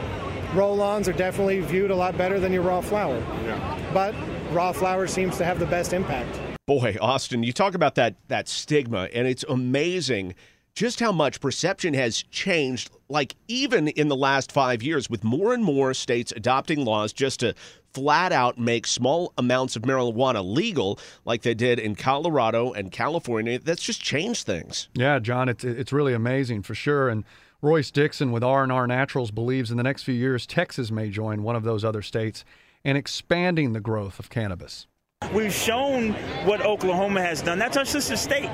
roll-ons 0.54 1.10
are 1.10 1.14
definitely 1.14 1.62
viewed 1.62 1.90
a 1.90 1.96
lot 1.96 2.16
better 2.16 2.40
than 2.40 2.54
your 2.54 2.62
raw 2.62 2.82
flower. 2.82 3.18
Yeah. 3.44 3.92
But 3.96 4.14
raw 4.52 4.72
flower 4.72 5.08
seems 5.08 5.38
to 5.38 5.46
have 5.46 5.58
the 5.58 5.66
best 5.66 5.92
impact. 5.92 6.40
Boy, 6.68 6.98
Austin, 7.02 7.42
you 7.42 7.52
talk 7.52 7.74
about 7.74 7.96
that 7.96 8.16
that 8.28 8.48
stigma, 8.48 9.10
and 9.12 9.28
it's 9.28 9.44
amazing 9.50 10.36
just 10.76 11.00
how 11.00 11.12
much 11.12 11.42
perception 11.42 11.94
has 11.96 12.24
changed, 12.32 12.92
like 13.10 13.36
even 13.48 13.88
in 13.88 14.08
the 14.08 14.16
last 14.16 14.52
five 14.52 14.84
years, 14.84 15.10
with 15.10 15.24
more 15.24 15.54
and 15.54 15.64
more 15.64 15.94
states 15.94 16.32
adopting 16.36 16.86
laws 16.86 17.12
just 17.12 17.40
to 17.40 17.56
flat 17.94 18.32
out 18.32 18.58
make 18.58 18.88
small 18.88 19.34
amounts 19.38 19.76
of 19.76 19.84
marijuana 19.84 20.44
legal, 20.44 21.00
like 21.26 21.42
they 21.42 21.54
did 21.54 21.80
in 21.80 21.96
Colorado 21.96 22.72
and 22.72 22.92
California. 22.92 23.60
That's 23.60 23.84
just 23.84 24.02
changed 24.02 24.46
things. 24.46 24.90
Yeah, 24.94 25.20
John, 25.20 25.50
it's 25.50 25.64
it's 25.64 25.94
really 25.94 26.14
amazing 26.14 26.64
for 26.64 26.76
sure. 26.76 27.10
And 27.10 27.24
Royce 27.62 27.92
Dixon 27.92 28.32
with 28.32 28.44
R&R 28.44 28.88
Naturals 28.88 29.32
believes 29.32 29.72
in 29.72 29.78
the 29.78 29.84
next 29.84 30.04
few 30.04 30.14
years 30.16 30.46
Texas 30.46 30.92
may 30.92 31.10
join 31.10 31.44
one 31.44 31.56
of 31.56 31.64
those 31.64 31.84
other 31.84 32.02
states 32.02 32.46
and 32.86 32.98
expanding 32.98 33.74
the 33.74 33.82
growth 33.82 34.20
of 34.20 34.30
cannabis. 34.30 34.88
We've 35.34 35.54
shown 35.54 36.14
what 36.46 36.66
Oklahoma 36.66 37.22
has 37.22 37.44
done. 37.44 37.60
That's 37.60 37.78
our 37.78 37.86
sister 37.86 38.18
state. 38.18 38.50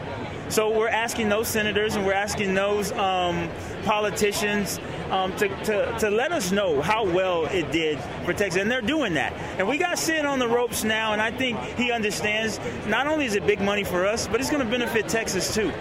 So 0.49 0.77
we're 0.77 0.89
asking 0.89 1.29
those 1.29 1.47
senators 1.47 1.95
and 1.95 2.05
we're 2.05 2.13
asking 2.13 2.53
those 2.53 2.91
um, 2.93 3.49
politicians 3.85 4.79
um, 5.09 5.33
to, 5.37 5.47
to, 5.63 5.97
to 5.99 6.09
let 6.09 6.33
us 6.33 6.51
know 6.51 6.81
how 6.81 7.05
well 7.05 7.45
it 7.45 7.71
did 7.71 7.97
for 8.25 8.33
Texas. 8.33 8.61
And 8.61 8.69
they're 8.69 8.81
doing 8.81 9.13
that. 9.13 9.31
And 9.57 9.67
we 9.69 9.77
got 9.77 9.97
Sid 9.97 10.25
on 10.25 10.37
the 10.37 10.47
ropes 10.47 10.83
now, 10.83 11.13
and 11.13 11.21
I 11.21 11.31
think 11.31 11.57
he 11.77 11.91
understands 11.91 12.59
not 12.87 13.07
only 13.07 13.25
is 13.25 13.35
it 13.35 13.47
big 13.47 13.61
money 13.61 13.85
for 13.85 14.05
us, 14.05 14.27
but 14.27 14.41
it's 14.41 14.49
going 14.49 14.63
to 14.63 14.69
benefit 14.69 15.07
Texas 15.07 15.53
too. 15.53 15.71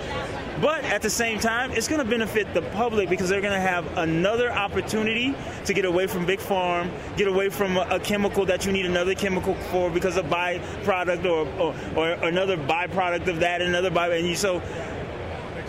But 0.60 0.84
at 0.84 1.02
the 1.02 1.10
same 1.10 1.38
time, 1.38 1.72
it's 1.72 1.88
going 1.88 2.02
to 2.02 2.08
benefit 2.08 2.54
the 2.54 2.62
public 2.62 3.08
because 3.08 3.28
they're 3.28 3.40
going 3.40 3.54
to 3.54 3.60
have 3.60 3.84
another 3.96 4.52
opportunity 4.52 5.34
to 5.64 5.74
get 5.74 5.84
away 5.84 6.06
from 6.06 6.26
big 6.26 6.40
farm, 6.40 6.90
get 7.16 7.26
away 7.26 7.48
from 7.48 7.76
a, 7.76 7.98
chemical 7.98 8.44
that 8.46 8.64
you 8.64 8.72
need 8.72 8.86
another 8.86 9.14
chemical 9.14 9.54
for 9.54 9.90
because 9.90 10.16
a 10.16 10.22
byproduct 10.22 11.24
or, 11.24 11.48
or, 11.60 11.74
or 11.96 12.10
another 12.28 12.56
byproduct 12.56 13.26
of 13.26 13.40
that, 13.40 13.62
another 13.62 13.90
by 13.90 14.08
and 14.08 14.28
you 14.28 14.36
so 14.36 14.62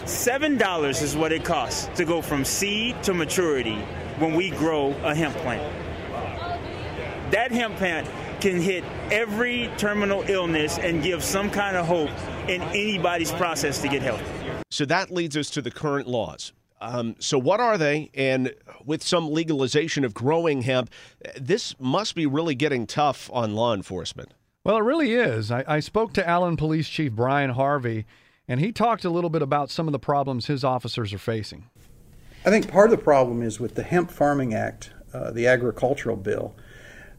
seven 0.05 0.57
dollars 0.57 1.01
is 1.01 1.15
what 1.15 1.31
it 1.31 1.43
costs 1.43 1.87
to 1.97 2.05
go 2.05 2.21
from 2.21 2.45
seed 2.45 3.01
to 3.03 3.13
maturity 3.13 3.75
when 4.19 4.33
we 4.33 4.49
grow 4.51 4.93
a 5.03 5.15
hemp 5.15 5.35
plant. 5.37 5.63
That 7.31 7.51
hemp 7.51 7.77
plant 7.77 8.07
can 8.39 8.61
hit 8.61 8.83
every 9.11 9.71
terminal 9.77 10.23
illness 10.27 10.77
and 10.77 11.01
give 11.01 11.23
some 11.23 11.49
kind 11.49 11.75
of 11.75 11.87
hope 11.87 12.11
in 12.47 12.61
anybody's 12.61 13.31
process 13.31 13.81
to 13.81 13.87
get 13.87 14.01
healthy. 14.01 14.54
So 14.75 14.83
that 14.85 15.09
leads 15.09 15.37
us 15.37 15.49
to 15.51 15.61
the 15.61 15.71
current 15.71 16.05
laws. 16.05 16.51
Um, 16.81 17.15
so, 17.19 17.39
what 17.39 17.61
are 17.61 17.77
they? 17.77 18.11
And 18.13 18.53
with 18.83 19.01
some 19.01 19.31
legalization 19.31 20.03
of 20.03 20.13
growing 20.13 20.63
hemp, 20.63 20.89
this 21.39 21.73
must 21.79 22.13
be 22.13 22.25
really 22.25 22.55
getting 22.55 22.85
tough 22.85 23.29
on 23.31 23.55
law 23.55 23.73
enforcement. 23.73 24.33
Well, 24.65 24.75
it 24.75 24.81
really 24.83 25.13
is. 25.13 25.49
I, 25.49 25.63
I 25.65 25.79
spoke 25.79 26.11
to 26.13 26.27
Allen 26.27 26.57
Police 26.57 26.89
Chief 26.89 27.13
Brian 27.13 27.51
Harvey, 27.51 28.05
and 28.49 28.59
he 28.59 28.73
talked 28.73 29.05
a 29.05 29.09
little 29.09 29.29
bit 29.29 29.41
about 29.41 29.69
some 29.69 29.87
of 29.87 29.93
the 29.93 29.99
problems 29.99 30.47
his 30.47 30.65
officers 30.65 31.13
are 31.13 31.19
facing. 31.19 31.69
I 32.45 32.49
think 32.49 32.69
part 32.69 32.91
of 32.91 32.97
the 32.97 33.03
problem 33.03 33.41
is 33.41 33.61
with 33.61 33.75
the 33.75 33.83
Hemp 33.83 34.11
Farming 34.11 34.53
Act, 34.53 34.91
uh, 35.13 35.31
the 35.31 35.47
agricultural 35.47 36.17
bill. 36.17 36.53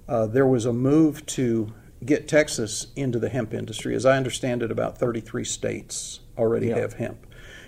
Uh, 0.07 0.27
there 0.27 0.47
was 0.47 0.67
a 0.67 0.75
move 0.75 1.25
to 1.27 1.73
get 2.05 2.29
Texas 2.29 2.89
into 2.97 3.19
the 3.19 3.31
hemp 3.31 3.55
industry. 3.55 3.95
As 3.95 4.05
I 4.05 4.19
understand 4.19 4.63
it, 4.63 4.71
about 4.71 4.99
33 4.99 5.43
states 5.45 6.21
already 6.37 6.67
yeah. 6.67 6.77
have 6.81 6.93
hemp. 6.93 7.26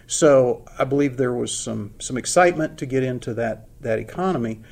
So 0.08 0.64
I 0.78 0.84
believe 0.84 1.18
there 1.18 1.34
was 1.34 1.56
some, 1.56 1.92
some 1.98 2.16
excitement 2.16 2.78
to 2.78 2.86
get 2.86 3.04
into 3.04 3.34
that, 3.34 3.68
that 3.82 3.98
economy, 3.98 4.62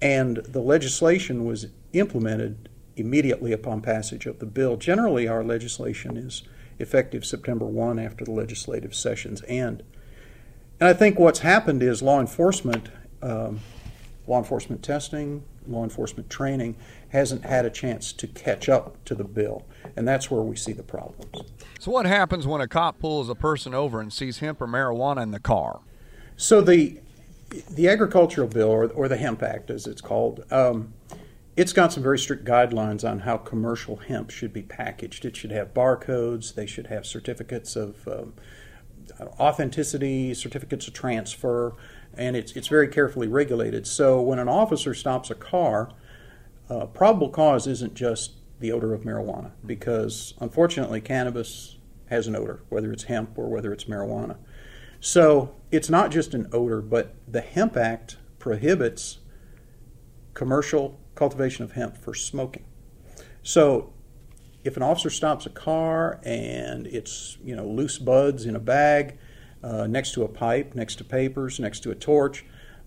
and 0.00 0.38
the 0.38 0.62
legislation 0.62 1.44
was 1.44 1.66
implemented 1.92 2.70
immediately 2.96 3.52
upon 3.52 3.82
passage 3.82 4.24
of 4.24 4.38
the 4.38 4.46
bill. 4.46 4.78
Generally, 4.78 5.28
our 5.28 5.44
legislation 5.44 6.16
is 6.16 6.44
effective 6.78 7.26
September 7.26 7.66
1 7.66 7.98
after 7.98 8.24
the 8.24 8.30
legislative 8.30 8.94
sessions 8.94 9.42
end. 9.46 9.82
And 10.80 10.88
I 10.88 10.94
think 10.94 11.18
what's 11.18 11.40
happened 11.40 11.82
is 11.82 12.02
law 12.02 12.18
enforcement, 12.18 12.88
um, 13.20 13.60
law 14.26 14.38
enforcement 14.38 14.82
testing, 14.82 15.44
law 15.68 15.84
enforcement 15.84 16.30
training 16.30 16.76
hasn't 17.08 17.44
had 17.44 17.64
a 17.64 17.70
chance 17.70 18.12
to 18.12 18.26
catch 18.26 18.68
up 18.68 19.02
to 19.04 19.14
the 19.14 19.24
bill, 19.24 19.64
and 19.96 20.06
that's 20.06 20.30
where 20.30 20.42
we 20.42 20.56
see 20.56 20.72
the 20.72 20.82
problems. 20.82 21.50
So, 21.78 21.90
what 21.90 22.06
happens 22.06 22.46
when 22.46 22.60
a 22.60 22.68
cop 22.68 22.98
pulls 22.98 23.28
a 23.28 23.34
person 23.34 23.74
over 23.74 24.00
and 24.00 24.12
sees 24.12 24.38
hemp 24.38 24.60
or 24.60 24.66
marijuana 24.66 25.22
in 25.22 25.30
the 25.30 25.40
car? 25.40 25.80
So 26.36 26.60
the 26.60 26.98
the 27.70 27.88
agricultural 27.88 28.48
bill, 28.48 28.68
or, 28.68 28.86
or 28.88 29.08
the 29.08 29.16
Hemp 29.16 29.42
Act, 29.42 29.70
as 29.70 29.86
it's 29.86 30.00
called, 30.00 30.44
um, 30.50 30.92
it's 31.56 31.72
got 31.72 31.92
some 31.92 32.02
very 32.02 32.18
strict 32.18 32.44
guidelines 32.44 33.08
on 33.08 33.20
how 33.20 33.36
commercial 33.36 33.96
hemp 33.96 34.30
should 34.30 34.52
be 34.52 34.62
packaged. 34.62 35.24
It 35.24 35.36
should 35.36 35.52
have 35.52 35.72
barcodes. 35.72 36.54
They 36.54 36.66
should 36.66 36.88
have 36.88 37.06
certificates 37.06 37.76
of 37.76 38.06
um, 38.08 38.34
authenticity, 39.38 40.34
certificates 40.34 40.88
of 40.88 40.94
transfer, 40.94 41.74
and 42.16 42.36
it's 42.36 42.52
it's 42.52 42.68
very 42.68 42.88
carefully 42.88 43.28
regulated. 43.28 43.86
So 43.86 44.20
when 44.20 44.38
an 44.38 44.48
officer 44.48 44.94
stops 44.94 45.30
a 45.30 45.34
car, 45.34 45.90
uh, 46.68 46.86
probable 46.86 47.28
cause 47.28 47.66
isn't 47.66 47.94
just 47.94 48.32
the 48.60 48.72
odor 48.72 48.94
of 48.94 49.02
marijuana, 49.02 49.52
because 49.64 50.34
unfortunately 50.40 51.00
cannabis 51.00 51.76
has 52.06 52.26
an 52.26 52.36
odor, 52.36 52.60
whether 52.68 52.92
it's 52.92 53.04
hemp 53.04 53.36
or 53.36 53.48
whether 53.48 53.72
it's 53.72 53.84
marijuana. 53.84 54.36
So 55.00 55.54
it's 55.70 55.90
not 55.90 56.10
just 56.10 56.34
an 56.34 56.48
odor, 56.52 56.80
but 56.80 57.14
the 57.28 57.40
Hemp 57.40 57.76
Act 57.76 58.16
prohibits 58.38 59.18
commercial 60.34 60.98
cultivation 61.14 61.64
of 61.64 61.72
hemp 61.72 61.96
for 61.96 62.14
smoking. 62.14 62.64
So 63.42 63.92
if 64.64 64.76
an 64.76 64.82
officer 64.82 65.10
stops 65.10 65.46
a 65.46 65.50
car 65.50 66.20
and 66.24 66.86
it's 66.86 67.38
you 67.44 67.54
know 67.54 67.66
loose 67.66 67.98
buds 67.98 68.44
in 68.44 68.56
a 68.56 68.60
bag 68.60 69.18
uh, 69.62 69.86
next 69.86 70.12
to 70.14 70.22
a 70.22 70.28
pipe, 70.28 70.74
next 70.74 70.96
to 70.96 71.04
papers, 71.04 71.58
next 71.58 71.80
to 71.80 71.90
a 71.90 71.94
torch, 71.94 72.44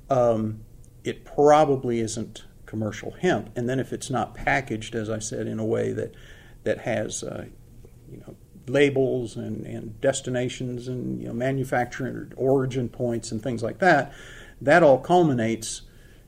um, 0.09 0.61
it 1.03 1.25
probably 1.25 1.99
isn't 1.99 2.45
commercial 2.65 3.11
hemp. 3.11 3.49
And 3.55 3.67
then 3.67 3.79
if 3.79 3.91
it's 3.91 4.09
not 4.09 4.35
packaged, 4.35 4.95
as 4.95 5.09
I 5.09 5.19
said, 5.19 5.47
in 5.47 5.59
a 5.59 5.65
way 5.65 5.91
that 5.93 6.13
that 6.63 6.79
has 6.79 7.23
uh, 7.23 7.45
you 8.11 8.19
know 8.19 8.35
labels 8.67 9.35
and, 9.35 9.65
and 9.65 9.99
destinations 10.01 10.87
and 10.87 11.21
you 11.21 11.27
know 11.27 11.33
manufacturing 11.33 12.31
origin 12.35 12.89
points 12.89 13.31
and 13.31 13.41
things 13.41 13.63
like 13.63 13.79
that, 13.79 14.13
that 14.61 14.83
all 14.83 14.99
culminates 14.99 15.81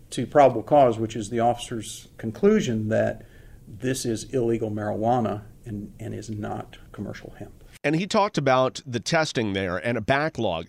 to 0.09 0.25
probable 0.25 0.63
cause, 0.63 0.99
which 0.99 1.15
is 1.15 1.29
the 1.29 1.39
officer's 1.39 2.09
conclusion 2.17 2.89
that 2.89 3.25
this 3.67 4.05
is 4.05 4.25
illegal 4.33 4.69
marijuana 4.69 5.43
and, 5.65 5.93
and 5.99 6.13
is 6.13 6.29
not 6.29 6.77
commercial 6.91 7.33
hemp. 7.39 7.60
And 7.83 7.95
he 7.95 8.05
talked 8.05 8.37
about 8.37 8.81
the 8.85 8.99
testing 8.99 9.53
there 9.53 9.77
and 9.77 9.97
a 9.97 10.01
backlog. 10.01 10.67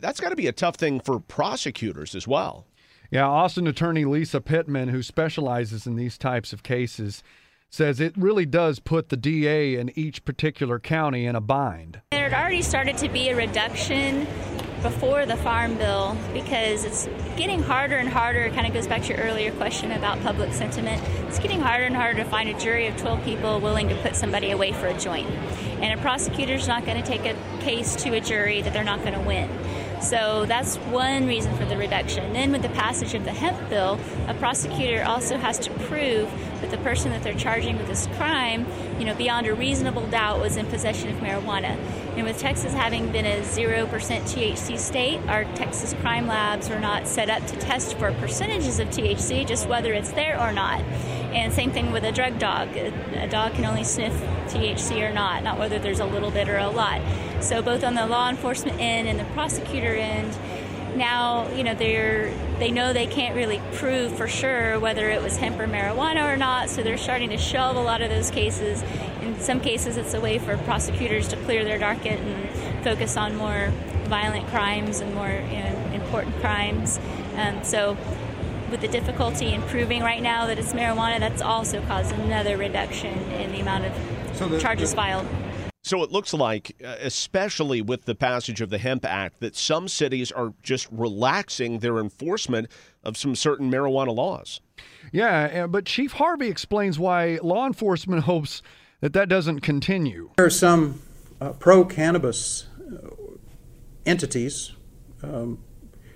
That's 0.00 0.20
got 0.20 0.30
to 0.30 0.36
be 0.36 0.46
a 0.46 0.52
tough 0.52 0.76
thing 0.76 1.00
for 1.00 1.20
prosecutors 1.20 2.14
as 2.14 2.26
well. 2.26 2.66
Yeah, 3.10 3.26
Austin 3.26 3.66
attorney 3.66 4.04
Lisa 4.04 4.40
Pittman, 4.40 4.88
who 4.88 5.02
specializes 5.02 5.86
in 5.86 5.96
these 5.96 6.18
types 6.18 6.52
of 6.52 6.62
cases, 6.62 7.22
says 7.68 8.00
it 8.00 8.16
really 8.16 8.46
does 8.46 8.80
put 8.80 9.10
the 9.10 9.16
DA 9.16 9.76
in 9.76 9.96
each 9.96 10.24
particular 10.24 10.78
county 10.78 11.26
in 11.26 11.36
a 11.36 11.40
bind. 11.40 12.00
There 12.10 12.28
had 12.28 12.34
already 12.34 12.62
started 12.62 12.96
to 12.98 13.08
be 13.08 13.28
a 13.28 13.36
reduction 13.36 14.26
before 14.86 15.26
the 15.26 15.36
farm 15.38 15.76
bill 15.76 16.16
because 16.32 16.84
it's 16.84 17.08
getting 17.36 17.60
harder 17.60 17.96
and 17.96 18.08
harder. 18.08 18.42
It 18.42 18.54
kind 18.54 18.68
of 18.68 18.72
goes 18.72 18.86
back 18.86 19.02
to 19.02 19.08
your 19.08 19.18
earlier 19.18 19.50
question 19.50 19.90
about 19.90 20.22
public 20.22 20.52
sentiment. 20.52 21.02
It's 21.26 21.40
getting 21.40 21.60
harder 21.60 21.86
and 21.86 21.96
harder 21.96 22.22
to 22.22 22.30
find 22.30 22.48
a 22.48 22.56
jury 22.56 22.86
of 22.86 22.96
12 22.96 23.24
people 23.24 23.58
willing 23.58 23.88
to 23.88 23.96
put 23.96 24.14
somebody 24.14 24.52
away 24.52 24.70
for 24.70 24.86
a 24.86 24.96
joint. 24.96 25.28
And 25.80 25.98
a 25.98 26.00
prosecutor's 26.00 26.68
not 26.68 26.86
going 26.86 27.02
to 27.02 27.06
take 27.06 27.26
a 27.26 27.34
case 27.62 27.96
to 27.96 28.14
a 28.14 28.20
jury 28.20 28.62
that 28.62 28.72
they're 28.72 28.84
not 28.84 29.00
going 29.00 29.14
to 29.14 29.20
win. 29.20 29.50
So 30.00 30.44
that's 30.46 30.76
one 30.76 31.26
reason 31.26 31.56
for 31.56 31.64
the 31.64 31.76
reduction. 31.76 32.32
Then, 32.32 32.52
with 32.52 32.62
the 32.62 32.68
passage 32.70 33.14
of 33.14 33.24
the 33.24 33.32
hemp 33.32 33.68
bill, 33.68 33.98
a 34.28 34.34
prosecutor 34.34 35.04
also 35.04 35.36
has 35.36 35.58
to 35.60 35.70
prove 35.70 36.30
that 36.60 36.70
the 36.70 36.78
person 36.78 37.10
that 37.12 37.22
they're 37.22 37.34
charging 37.34 37.76
with 37.76 37.86
this 37.86 38.06
crime, 38.16 38.66
you 38.98 39.04
know, 39.04 39.14
beyond 39.14 39.46
a 39.46 39.54
reasonable 39.54 40.06
doubt, 40.06 40.40
was 40.40 40.56
in 40.56 40.66
possession 40.66 41.10
of 41.10 41.16
marijuana. 41.16 41.78
And 42.16 42.24
with 42.24 42.38
Texas 42.38 42.72
having 42.72 43.12
been 43.12 43.26
a 43.26 43.40
0% 43.40 43.88
THC 43.88 44.78
state, 44.78 45.20
our 45.28 45.44
Texas 45.54 45.94
crime 46.00 46.26
labs 46.26 46.70
are 46.70 46.80
not 46.80 47.06
set 47.06 47.28
up 47.28 47.46
to 47.46 47.56
test 47.56 47.96
for 47.98 48.12
percentages 48.12 48.78
of 48.80 48.88
THC, 48.88 49.46
just 49.46 49.68
whether 49.68 49.92
it's 49.92 50.12
there 50.12 50.40
or 50.40 50.52
not. 50.52 50.82
And 51.36 51.52
same 51.52 51.70
thing 51.70 51.92
with 51.92 52.02
a 52.02 52.12
drug 52.12 52.38
dog. 52.38 52.74
A 52.74 53.28
dog 53.28 53.52
can 53.52 53.66
only 53.66 53.84
sniff 53.84 54.14
THC 54.46 55.06
or 55.06 55.12
not, 55.12 55.42
not 55.42 55.58
whether 55.58 55.78
there's 55.78 56.00
a 56.00 56.06
little 56.06 56.30
bit 56.30 56.48
or 56.48 56.56
a 56.56 56.68
lot. 56.68 57.02
So 57.40 57.60
both 57.60 57.84
on 57.84 57.94
the 57.94 58.06
law 58.06 58.30
enforcement 58.30 58.80
end 58.80 59.06
and 59.06 59.20
the 59.20 59.24
prosecutor 59.34 59.94
end, 59.94 60.34
now 60.96 61.46
you 61.52 61.62
know 61.62 61.74
they're 61.74 62.32
they 62.58 62.70
know 62.70 62.94
they 62.94 63.06
can't 63.06 63.36
really 63.36 63.60
prove 63.74 64.16
for 64.16 64.26
sure 64.26 64.80
whether 64.80 65.10
it 65.10 65.22
was 65.22 65.36
hemp 65.36 65.60
or 65.60 65.66
marijuana 65.66 66.32
or 66.32 66.38
not 66.38 66.70
so 66.70 66.82
they're 66.82 66.96
starting 66.96 67.28
to 67.28 67.36
shelve 67.36 67.76
a 67.76 67.80
lot 67.80 68.00
of 68.00 68.08
those 68.08 68.30
cases 68.30 68.82
in 69.20 69.38
some 69.38 69.60
cases 69.60 69.98
it's 69.98 70.14
a 70.14 70.20
way 70.22 70.38
for 70.38 70.56
prosecutors 70.58 71.28
to 71.28 71.36
clear 71.44 71.64
their 71.64 71.78
docket 71.78 72.18
and 72.18 72.82
focus 72.82 73.14
on 73.16 73.36
more 73.36 73.70
violent 74.04 74.46
crimes 74.46 75.00
and 75.00 75.14
more 75.14 75.28
you 75.50 75.58
know, 75.58 75.90
important 75.92 76.34
crimes 76.36 76.98
um, 77.36 77.62
so 77.62 77.94
with 78.76 78.92
the 78.92 78.98
difficulty 79.00 79.54
in 79.54 79.62
proving 79.62 80.02
right 80.02 80.22
now 80.22 80.46
that 80.46 80.58
it's 80.58 80.74
marijuana 80.74 81.18
that's 81.18 81.40
also 81.40 81.80
caused 81.86 82.12
another 82.12 82.58
reduction 82.58 83.18
in 83.32 83.50
the 83.52 83.60
amount 83.60 83.86
of 83.86 83.92
so 84.34 84.46
the, 84.48 84.60
charges 84.60 84.90
the, 84.90 84.96
filed 84.96 85.26
so 85.82 86.02
it 86.02 86.10
looks 86.10 86.34
like, 86.34 86.76
uh, 86.84 86.96
especially 87.00 87.80
with 87.80 88.06
the 88.06 88.16
passage 88.16 88.60
of 88.60 88.70
the 88.70 88.78
Hemp 88.78 89.04
Act, 89.04 89.38
that 89.38 89.54
some 89.54 89.86
cities 89.86 90.32
are 90.32 90.52
just 90.60 90.88
relaxing 90.90 91.78
their 91.78 91.98
enforcement 91.98 92.68
of 93.04 93.16
some 93.16 93.36
certain 93.36 93.70
marijuana 93.70 94.12
laws. 94.12 94.60
Yeah, 95.12 95.68
but 95.68 95.84
Chief 95.84 96.10
Harvey 96.14 96.48
explains 96.48 96.98
why 96.98 97.38
law 97.40 97.68
enforcement 97.68 98.24
hopes 98.24 98.62
that 99.00 99.12
that 99.12 99.28
doesn't 99.28 99.60
continue. 99.60 100.30
There 100.38 100.46
are 100.46 100.50
some 100.50 101.00
uh, 101.40 101.50
pro 101.50 101.84
cannabis 101.84 102.66
uh, 102.92 103.06
entities, 104.04 104.72
um, 105.22 105.62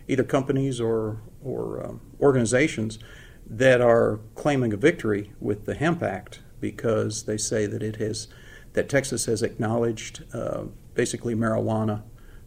either 0.09 0.25
companies 0.25 0.81
or, 0.81 1.21
or 1.43 1.85
um, 1.85 2.01
organizations, 2.21 2.99
that 3.47 3.81
are 3.81 4.21
claiming 4.35 4.73
a 4.73 4.77
victory 4.77 5.33
with 5.41 5.67
the 5.67 5.75
Hemp 5.75 6.03
Act 6.03 6.41
because 6.61 7.25
they 7.25 7.37
say 7.37 7.67
that 7.67 7.83
it 7.83 7.97
has 7.97 8.29
that 8.73 8.89
Texas 8.89 9.27
has 9.27 9.43
acknowledged 9.43 10.25
uh, 10.33 10.65
basically 10.95 11.35
marijuana 11.35 12.03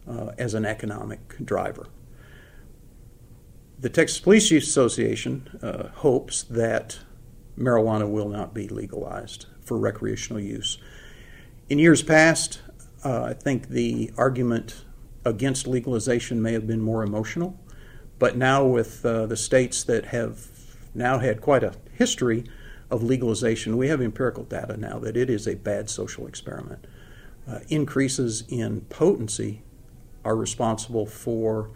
uh, 0.08 0.30
as 0.38 0.54
an 0.54 0.64
economic 0.64 1.44
driver. 1.44 1.88
The 3.78 3.90
Texas 3.90 4.20
Police 4.20 4.48
Chiefs 4.48 4.68
Association 4.68 5.58
uh, 5.62 5.88
hopes 5.88 6.42
that 6.44 7.00
marijuana 7.58 8.10
will 8.10 8.28
not 8.28 8.54
be 8.54 8.68
legalized 8.68 9.46
for 9.62 9.78
recreational 9.78 10.40
use. 10.40 10.78
In 11.68 11.78
years 11.78 12.02
past, 12.02 12.62
uh, 13.04 13.24
I 13.24 13.34
think 13.34 13.68
the 13.68 14.10
argument 14.16 14.84
against 15.24 15.66
legalization 15.66 16.40
may 16.40 16.52
have 16.52 16.66
been 16.66 16.80
more 16.80 17.02
emotional, 17.02 17.58
but 18.18 18.36
now 18.36 18.64
with 18.64 19.04
uh, 19.04 19.26
the 19.26 19.36
states 19.36 19.82
that 19.84 20.06
have 20.06 20.48
now 20.94 21.18
had 21.18 21.40
quite 21.40 21.64
a 21.64 21.74
history 21.92 22.44
of 22.90 23.02
legalization, 23.02 23.76
we 23.76 23.88
have 23.88 24.00
empirical 24.00 24.44
data 24.44 24.76
now 24.76 24.98
that 24.98 25.16
it 25.16 25.28
is 25.28 25.46
a 25.46 25.56
bad 25.56 25.90
social 25.90 26.26
experiment. 26.26 26.86
Uh, 27.48 27.58
increases 27.68 28.44
in 28.48 28.82
potency 28.82 29.62
are 30.24 30.36
responsible 30.36 31.06
for 31.06 31.70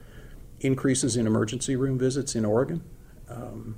increases 0.60 1.16
in 1.16 1.26
emergency 1.26 1.76
room 1.76 1.98
visits 1.98 2.34
in 2.34 2.44
Oregon, 2.44 2.82
um, 3.28 3.76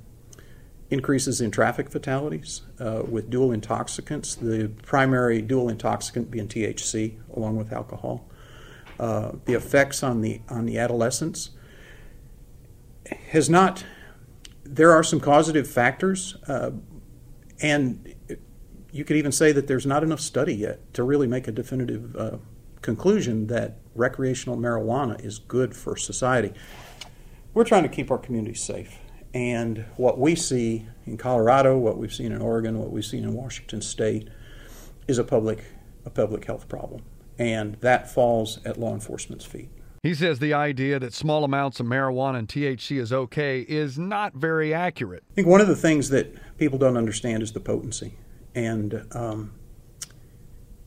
increases 0.89 1.41
in 1.41 1.51
traffic 1.51 1.89
fatalities 1.89 2.61
uh, 2.79 3.03
with 3.07 3.29
dual 3.29 3.51
intoxicants, 3.51 4.35
the 4.35 4.69
primary 4.83 5.41
dual 5.41 5.69
intoxicant 5.69 6.31
being 6.31 6.47
THC 6.47 7.17
along 7.35 7.57
with 7.57 7.71
alcohol. 7.71 8.25
Uh, 8.99 9.31
the 9.45 9.53
effects 9.53 10.03
on 10.03 10.21
the 10.21 10.41
on 10.47 10.65
the 10.65 10.77
adolescents 10.77 11.51
has 13.05 13.49
not. 13.49 13.83
There 14.63 14.91
are 14.91 15.03
some 15.03 15.19
causative 15.19 15.67
factors, 15.67 16.35
uh, 16.47 16.71
and 17.61 18.13
you 18.91 19.03
could 19.03 19.17
even 19.17 19.31
say 19.31 19.51
that 19.51 19.67
there's 19.67 19.85
not 19.85 20.03
enough 20.03 20.19
study 20.19 20.55
yet 20.55 20.93
to 20.93 21.03
really 21.03 21.27
make 21.27 21.47
a 21.47 21.51
definitive 21.51 22.15
uh, 22.15 22.37
conclusion 22.81 23.47
that 23.47 23.77
recreational 23.95 24.57
marijuana 24.57 25.23
is 25.23 25.39
good 25.39 25.75
for 25.75 25.95
society. 25.95 26.53
We're 27.53 27.65
trying 27.65 27.83
to 27.83 27.89
keep 27.89 28.11
our 28.11 28.17
communities 28.17 28.61
safe. 28.61 28.97
And 29.33 29.85
what 29.95 30.19
we 30.19 30.35
see 30.35 30.87
in 31.05 31.17
Colorado, 31.17 31.77
what 31.77 31.97
we've 31.97 32.13
seen 32.13 32.31
in 32.31 32.41
Oregon, 32.41 32.79
what 32.79 32.91
we've 32.91 33.05
seen 33.05 33.23
in 33.23 33.33
Washington 33.33 33.81
State, 33.81 34.29
is 35.07 35.17
a 35.17 35.23
public 35.23 35.63
a 36.05 36.09
public 36.09 36.45
health 36.45 36.67
problem, 36.67 37.03
and 37.37 37.75
that 37.75 38.09
falls 38.09 38.59
at 38.65 38.79
law 38.79 38.93
enforcement's 38.93 39.45
feet. 39.45 39.69
He 40.03 40.15
says 40.15 40.39
the 40.39 40.53
idea 40.53 40.97
that 40.99 41.13
small 41.13 41.43
amounts 41.43 41.79
of 41.79 41.85
marijuana 41.85 42.39
and 42.39 42.47
THC 42.47 42.97
is 42.99 43.13
okay 43.13 43.61
is 43.61 43.99
not 43.99 44.33
very 44.33 44.73
accurate. 44.73 45.23
I 45.31 45.33
think 45.35 45.47
one 45.47 45.61
of 45.61 45.67
the 45.67 45.75
things 45.75 46.09
that 46.09 46.57
people 46.57 46.79
don't 46.79 46.97
understand 46.97 47.43
is 47.43 47.51
the 47.51 47.59
potency, 47.59 48.17
and 48.55 49.05
um, 49.11 49.53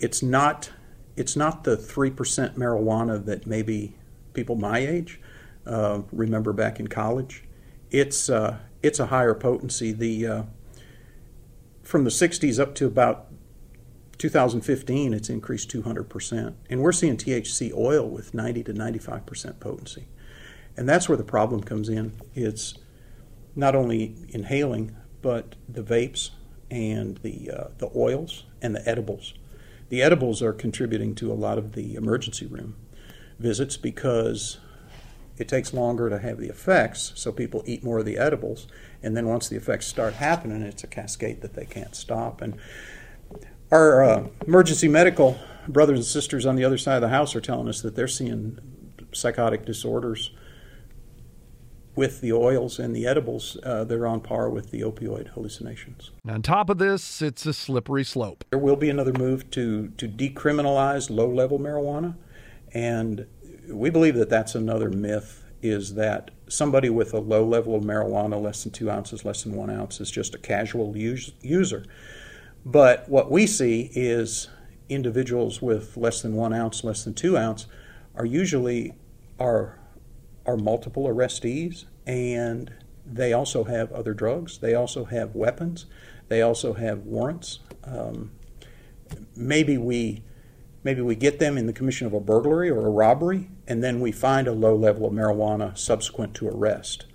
it's 0.01 0.23
not 0.23 0.73
it's 1.17 1.37
not 1.37 1.63
the 1.63 1.77
three 1.77 2.11
percent 2.11 2.59
marijuana 2.59 3.25
that 3.25 3.47
maybe 3.47 3.97
people 4.33 4.57
my 4.57 4.79
age 4.79 5.21
uh, 5.65 6.01
remember 6.11 6.53
back 6.53 6.81
in 6.81 6.89
college 6.89 7.45
it's 7.95 8.29
uh, 8.29 8.59
it's 8.83 8.99
a 8.99 9.07
higher 9.07 9.35
potency. 9.35 9.93
The 9.93 10.27
uh, 10.27 10.43
from 11.83 12.05
the 12.05 12.11
60s 12.11 12.59
up 12.59 12.75
to 12.77 12.87
about 12.87 13.27
2015, 14.19 15.15
it's 15.15 15.29
increased 15.29 15.71
200 15.71 16.09
percent, 16.09 16.57
and 16.71 16.81
we're 16.81 16.93
seeing 16.93 17.17
THC 17.17 17.73
oil 17.75 18.09
with 18.09 18.35
90 18.35 18.65
to 18.65 18.73
95 18.73 19.27
percent 19.27 19.61
potency, 19.61 20.09
and 20.77 20.89
that's 20.89 21.09
where 21.09 21.19
the 21.19 21.25
problem 21.25 21.63
comes 21.63 21.89
in. 21.89 22.21
It's 22.35 22.75
not 23.57 23.75
only 23.75 24.17
inhaling, 24.29 24.97
but 25.23 25.55
the 25.69 25.83
vapes 25.83 26.31
and 26.71 27.19
the 27.19 27.51
uh, 27.51 27.69
the 27.79 27.91
oils 27.95 28.45
and 28.61 28.75
the 28.75 28.89
edibles. 28.89 29.35
The 29.89 30.03
edibles 30.03 30.43
are 30.43 30.53
contributing 30.53 31.15
to 31.17 31.31
a 31.31 31.35
lot 31.35 31.59
of 31.59 31.73
the 31.73 31.95
emergency 31.95 32.47
room 32.47 32.77
visits 33.39 33.77
because 33.77 34.59
it 35.37 35.49
takes 35.49 35.75
longer 35.75 36.09
to 36.09 36.19
have 36.19 36.39
the 36.39 36.49
effects, 36.49 37.13
so 37.17 37.33
people 37.33 37.63
eat 37.67 37.83
more 37.83 37.99
of 37.99 38.05
the 38.05 38.19
edibles, 38.19 38.67
and 39.03 39.17
then 39.17 39.27
once 39.27 39.49
the 39.49 39.57
effects 39.57 39.87
start 39.87 40.15
happening, 40.15 40.63
it's 40.63 40.85
a 40.85 40.89
cascade 40.89 41.41
that 41.41 41.55
they 41.55 41.67
can't 41.67 41.97
stop. 41.97 42.41
And 42.41 42.57
our 43.75 44.05
uh, 44.05 44.27
emergency 44.47 44.87
medical 44.87 45.37
brothers 45.67 45.99
and 45.99 46.07
sisters 46.07 46.47
on 46.47 46.55
the 46.55 46.65
other 46.65 46.79
side 46.79 46.95
of 46.95 47.03
the 47.03 47.09
house 47.09 47.35
are 47.35 47.41
telling 47.41 47.69
us 47.69 47.83
that 47.83 47.97
they're 47.97 48.07
seeing 48.07 48.59
psychotic 49.13 49.65
disorders 49.65 50.31
with 51.97 52.21
the 52.21 52.33
oils 52.33 52.79
and 52.79 52.95
the 52.95 53.05
edibles. 53.07 53.57
Uh, 53.65 53.83
they're 53.83 54.07
on 54.07 54.21
par 54.21 54.49
with 54.49 54.71
the 54.71 54.81
opioid 54.81 55.29
hallucinations. 55.29 56.13
On 56.29 56.41
top 56.41 56.71
of 56.71 56.79
this, 56.79 57.21
it's 57.21 57.47
a 57.47 57.53
slippery 57.53 58.05
slope. 58.05 58.45
There 58.51 58.61
will 58.61 58.77
be 58.77 58.91
another 58.91 59.13
move 59.13 59.51
to 59.51 59.89
to 59.97 60.09
decriminalize 60.09 61.11
low 61.11 61.29
level 61.29 61.59
marijuana, 61.59 62.15
and 62.73 63.27
we 63.69 63.91
believe 63.91 64.15
that 64.15 64.29
that's 64.29 64.55
another 64.55 64.89
myth 64.89 65.45
is 65.63 65.95
that 65.95 66.31
somebody 66.47 66.91
with 66.91 67.13
a 67.13 67.19
low 67.19 67.45
level 67.45 67.75
of 67.75 67.83
marijuana, 67.83 68.41
less 68.41 68.63
than 68.63 68.71
two 68.71 68.91
ounces, 68.91 69.25
less 69.25 69.43
than 69.43 69.55
one 69.55 69.71
ounce, 69.71 70.01
is 70.01 70.11
just 70.11 70.35
a 70.35 70.39
casual 70.39 70.97
use, 70.97 71.33
user. 71.41 71.85
But 72.65 73.09
what 73.09 73.31
we 73.31 73.47
see 73.47 73.91
is 73.95 74.49
individuals 74.89 75.61
with 75.61 75.97
less 75.97 76.23
than 76.23 76.35
one 76.35 76.53
ounce, 76.53 76.85
less 76.85 77.05
than 77.05 77.15
two 77.15 77.37
ounce, 77.37 77.67
are 78.15 78.25
usually 78.25 78.95
are 79.39 79.79
are 80.47 80.57
multiple 80.57 81.05
arrestees, 81.05 81.85
and 82.07 82.73
they 83.07 83.33
also 83.33 83.65
have 83.65 83.93
other 83.93 84.15
drugs. 84.15 84.59
They 84.59 84.75
also 84.75 85.05
have 85.05 85.35
weapons. 85.35 85.87
They 86.29 86.43
also 86.43 86.75
have 86.75 87.01
warrants. 87.01 87.61
Um, 87.85 88.33
maybe 89.37 89.77
we 89.79 90.23
maybe 90.83 91.01
we 91.01 91.15
get 91.15 91.39
them 91.39 91.59
in 91.59 91.67
the 91.67 91.73
commission 91.73 92.07
of 92.07 92.13
a 92.13 92.21
burglary 92.21 92.71
or 92.71 92.87
a 92.87 92.91
robbery, 92.91 93.51
and 93.67 93.83
then 93.83 94.01
we 94.01 94.13
find 94.13 94.47
a 94.47 94.53
low 94.53 94.77
level 94.77 95.07
of 95.07 95.13
marijuana 95.13 95.77
subsequent 95.77 96.35
to 96.35 96.49
arrest. 96.49 97.07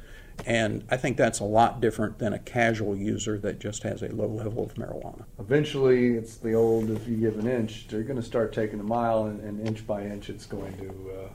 And 0.46 0.84
I 0.90 0.98
think 0.98 1.18
that's 1.18 1.40
a 1.40 1.44
lot 1.44 1.82
different 1.82 2.20
than 2.20 2.34
a 2.34 2.40
casual 2.40 2.96
user 2.96 3.38
that 3.40 3.60
just 3.60 3.84
has 3.84 4.02
a 4.02 4.08
low 4.10 4.28
level 4.28 4.64
of 4.64 4.74
marijuana. 4.76 5.26
Eventually, 5.40 6.16
it's 6.16 6.38
the 6.38 6.54
old 6.54 6.90
if 6.90 7.08
you 7.08 7.18
give 7.18 7.38
an 7.38 7.48
inch, 7.48 7.88
they're 7.88 8.04
going 8.04 8.20
to 8.20 8.26
start 8.26 8.54
taking 8.54 8.80
a 8.80 8.84
mile, 8.84 9.26
and, 9.26 9.40
and 9.42 9.66
inch 9.68 9.86
by 9.86 10.04
inch, 10.04 10.30
it's 10.30 10.46
going 10.46 10.76
to 10.78 10.90
uh, 11.12 11.30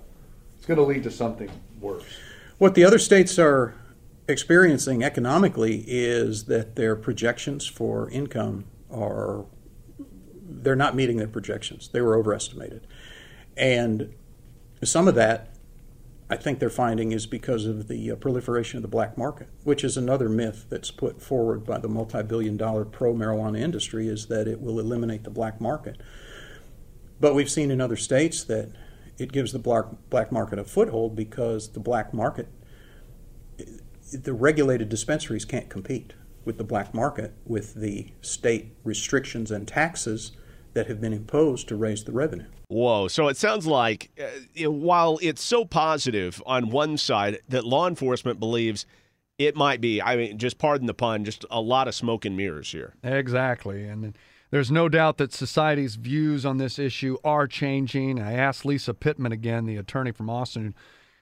it's 0.56 0.66
going 0.66 0.78
to 0.78 0.84
lead 0.84 1.02
to 1.04 1.10
something 1.10 1.50
worse. 1.80 2.04
What 2.58 2.74
the 2.74 2.84
other 2.84 2.98
states 2.98 3.38
are 3.38 3.74
experiencing 4.26 5.04
economically 5.04 5.84
is 5.86 6.44
that 6.44 6.76
their 6.76 6.96
projections 6.96 7.66
for 7.66 8.08
income 8.10 8.64
are 8.90 9.44
they're 10.46 10.76
not 10.76 10.94
meeting 10.94 11.18
their 11.18 11.28
projections. 11.28 11.88
They 11.88 12.00
were 12.00 12.16
overestimated. 12.16 12.86
And 13.56 14.14
some 14.82 15.08
of 15.08 15.14
that, 15.14 15.53
I 16.34 16.36
think 16.36 16.58
they're 16.58 16.68
finding, 16.68 17.12
is 17.12 17.26
because 17.26 17.64
of 17.64 17.86
the 17.86 18.10
uh, 18.10 18.16
proliferation 18.16 18.76
of 18.76 18.82
the 18.82 18.88
black 18.88 19.16
market, 19.16 19.48
which 19.62 19.84
is 19.84 19.96
another 19.96 20.28
myth 20.28 20.66
that's 20.68 20.90
put 20.90 21.22
forward 21.22 21.64
by 21.64 21.78
the 21.78 21.86
multi 21.86 22.24
billion 22.24 22.56
dollar 22.56 22.84
pro 22.84 23.14
marijuana 23.14 23.60
industry, 23.60 24.08
is 24.08 24.26
that 24.26 24.48
it 24.48 24.60
will 24.60 24.80
eliminate 24.80 25.22
the 25.22 25.30
black 25.30 25.60
market. 25.60 26.00
But 27.20 27.36
we've 27.36 27.48
seen 27.48 27.70
in 27.70 27.80
other 27.80 27.94
states 27.94 28.42
that 28.44 28.70
it 29.16 29.30
gives 29.30 29.52
the 29.52 29.60
black, 29.60 29.84
black 30.10 30.32
market 30.32 30.58
a 30.58 30.64
foothold 30.64 31.14
because 31.14 31.68
the 31.68 31.78
black 31.78 32.12
market, 32.12 32.48
the 34.12 34.32
regulated 34.32 34.88
dispensaries 34.88 35.44
can't 35.44 35.70
compete 35.70 36.14
with 36.44 36.58
the 36.58 36.64
black 36.64 36.92
market 36.92 37.32
with 37.46 37.74
the 37.74 38.08
state 38.22 38.74
restrictions 38.82 39.52
and 39.52 39.68
taxes 39.68 40.32
that 40.74 40.86
have 40.86 41.00
been 41.00 41.12
imposed 41.12 41.68
to 41.68 41.76
raise 41.76 42.04
the 42.04 42.12
revenue. 42.12 42.46
Whoa. 42.68 43.08
So 43.08 43.28
it 43.28 43.36
sounds 43.36 43.66
like 43.66 44.10
uh, 44.20 44.70
while 44.70 45.18
it's 45.22 45.42
so 45.42 45.64
positive 45.64 46.42
on 46.46 46.70
one 46.70 46.98
side 46.98 47.38
that 47.48 47.64
law 47.64 47.88
enforcement 47.88 48.38
believes 48.38 48.86
it 49.38 49.56
might 49.56 49.80
be, 49.80 50.00
I 50.00 50.16
mean, 50.16 50.38
just 50.38 50.58
pardon 50.58 50.86
the 50.86 50.94
pun, 50.94 51.24
just 51.24 51.44
a 51.50 51.60
lot 51.60 51.88
of 51.88 51.94
smoke 51.94 52.24
and 52.24 52.36
mirrors 52.36 52.70
here. 52.70 52.94
Exactly. 53.02 53.84
And 53.84 54.16
there's 54.50 54.70
no 54.70 54.88
doubt 54.88 55.18
that 55.18 55.32
society's 55.32 55.96
views 55.96 56.46
on 56.46 56.58
this 56.58 56.78
issue 56.78 57.16
are 57.24 57.48
changing. 57.48 58.20
I 58.20 58.34
asked 58.34 58.64
Lisa 58.64 58.94
Pittman 58.94 59.32
again, 59.32 59.66
the 59.66 59.76
attorney 59.76 60.12
from 60.12 60.30
Austin. 60.30 60.74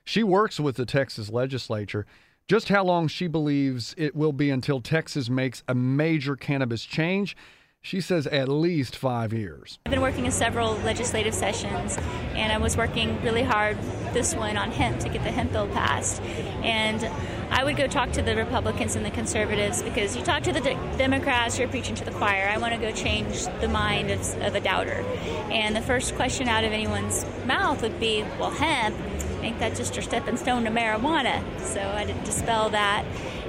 She 0.05 0.23
works 0.23 0.61
with 0.61 0.77
the 0.77 0.85
Texas 0.85 1.31
legislature 1.31 2.07
just 2.49 2.69
how 2.69 2.85
long 2.85 3.09
she 3.09 3.29
believes 3.29 3.95
it 3.97 4.15
will 4.15 4.33
be 4.33 4.51
until 4.51 4.81
Texas 4.81 5.31
makes 5.31 5.63
a 5.69 5.75
major 5.75 6.37
cannabis 6.37 6.85
change. 6.85 7.37
She 7.85 8.01
says 8.01 8.29
at 8.29 8.49
least 8.49 8.95
five 8.95 9.33
years. 9.33 9.81
I've 9.85 9.91
been 9.91 10.01
working 10.01 10.25
in 10.25 10.31
several 10.31 10.77
legislative 10.77 11.35
sessions, 11.35 11.99
and 12.37 12.53
I 12.53 12.59
was 12.59 12.77
working 12.77 13.21
really 13.23 13.43
hard 13.43 13.77
this 14.13 14.37
one 14.37 14.57
on 14.57 14.71
hemp 14.71 15.01
to 15.01 15.09
get 15.09 15.25
the 15.25 15.33
hemp 15.33 15.51
bill 15.51 15.67
passed. 15.67 16.23
And 16.63 17.05
I 17.51 17.65
would 17.65 17.77
go 17.77 17.89
talk 17.89 18.13
to 18.13 18.23
the 18.23 18.37
Republicans 18.37 18.95
and 18.95 19.05
the 19.05 19.11
conservatives 19.11 19.83
because 19.83 20.17
you 20.17 20.23
talk 20.23 20.45
to 20.45 20.53
the 20.53 20.61
de- 20.61 20.97
Democrats, 20.97 21.59
you're 21.59 21.69
preaching 21.69 21.97
to 21.97 22.05
the 22.05 22.13
choir. 22.13 22.49
I 22.49 22.57
want 22.59 22.73
to 22.73 22.79
go 22.79 22.93
change 22.93 23.47
the 23.61 23.69
mind 23.69 24.13
of, 24.13 24.21
of 24.43 24.55
a 24.55 24.61
doubter. 24.61 25.05
And 25.51 25.75
the 25.75 25.83
first 25.83 26.15
question 26.15 26.47
out 26.47 26.63
of 26.63 26.71
anyone's 26.71 27.27
mouth 27.47 27.83
would 27.83 27.99
be, 27.99 28.23
well, 28.39 28.53
hemp, 28.53 28.97
ain't 29.43 29.59
that 29.59 29.75
just 29.75 29.97
your 29.97 30.05
stepping 30.05 30.37
stone 30.37 30.63
to 30.65 30.71
marijuana? 30.71 31.43
So 31.59 31.81
I 31.81 32.05
did 32.05 32.23
dispel 32.23 32.71
that. 32.71 33.05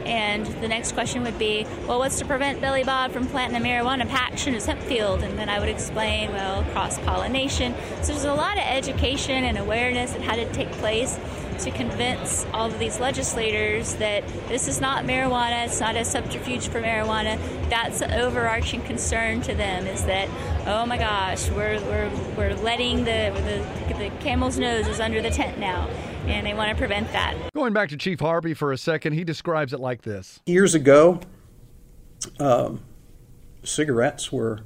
And 0.05 0.45
the 0.61 0.67
next 0.67 0.91
question 0.91 1.23
would 1.23 1.39
be, 1.39 1.65
well, 1.87 1.99
what's 1.99 2.19
to 2.19 2.25
prevent 2.25 2.61
Billy 2.61 2.83
Bob 2.83 3.11
from 3.11 3.27
planting 3.27 3.59
a 3.59 3.63
marijuana 3.63 4.07
patch 4.07 4.47
in 4.47 4.53
his 4.53 4.65
hemp 4.65 4.81
field? 4.81 5.23
And 5.23 5.37
then 5.37 5.49
I 5.49 5.59
would 5.59 5.69
explain, 5.69 6.31
well, 6.31 6.63
cross 6.71 6.99
pollination. 6.99 7.73
So 8.01 8.13
there's 8.13 8.25
a 8.25 8.33
lot 8.33 8.57
of 8.57 8.63
education 8.63 9.43
and 9.43 9.57
awareness 9.57 10.11
that 10.11 10.21
had 10.21 10.35
to 10.35 10.51
take 10.53 10.71
place 10.73 11.19
to 11.59 11.71
convince 11.71 12.45
all 12.53 12.67
of 12.67 12.79
these 12.79 12.99
legislators 12.99 13.93
that 13.95 14.27
this 14.47 14.67
is 14.67 14.81
not 14.81 15.05
marijuana, 15.05 15.65
it's 15.65 15.79
not 15.79 15.95
a 15.95 16.03
subterfuge 16.03 16.67
for 16.67 16.81
marijuana. 16.81 17.39
That's 17.69 17.99
the 17.99 18.19
overarching 18.19 18.81
concern 18.81 19.41
to 19.43 19.53
them 19.53 19.85
is 19.87 20.03
that, 20.05 20.27
oh 20.67 20.85
my 20.85 20.97
gosh, 20.97 21.49
we're, 21.51 21.79
we're, 21.81 22.09
we're 22.35 22.55
letting 22.55 23.05
the, 23.05 23.31
the, 23.87 23.93
the 23.93 24.11
camel's 24.19 24.57
nose 24.57 24.87
is 24.87 24.99
under 24.99 25.21
the 25.21 25.29
tent 25.29 25.59
now 25.59 25.87
and 26.27 26.45
they 26.45 26.53
want 26.53 26.69
to 26.69 26.75
prevent 26.75 27.11
that. 27.11 27.35
Going 27.55 27.73
back 27.73 27.89
to 27.89 27.97
Chief 27.97 28.19
Harvey 28.19 28.53
for 28.53 28.71
a 28.71 28.77
second, 28.77 29.13
he 29.13 29.23
describes 29.23 29.73
it 29.73 29.79
like 29.79 30.01
this 30.03 30.39
Years 30.45 30.75
ago, 30.75 31.19
um, 32.39 32.83
cigarettes 33.63 34.31
were 34.31 34.61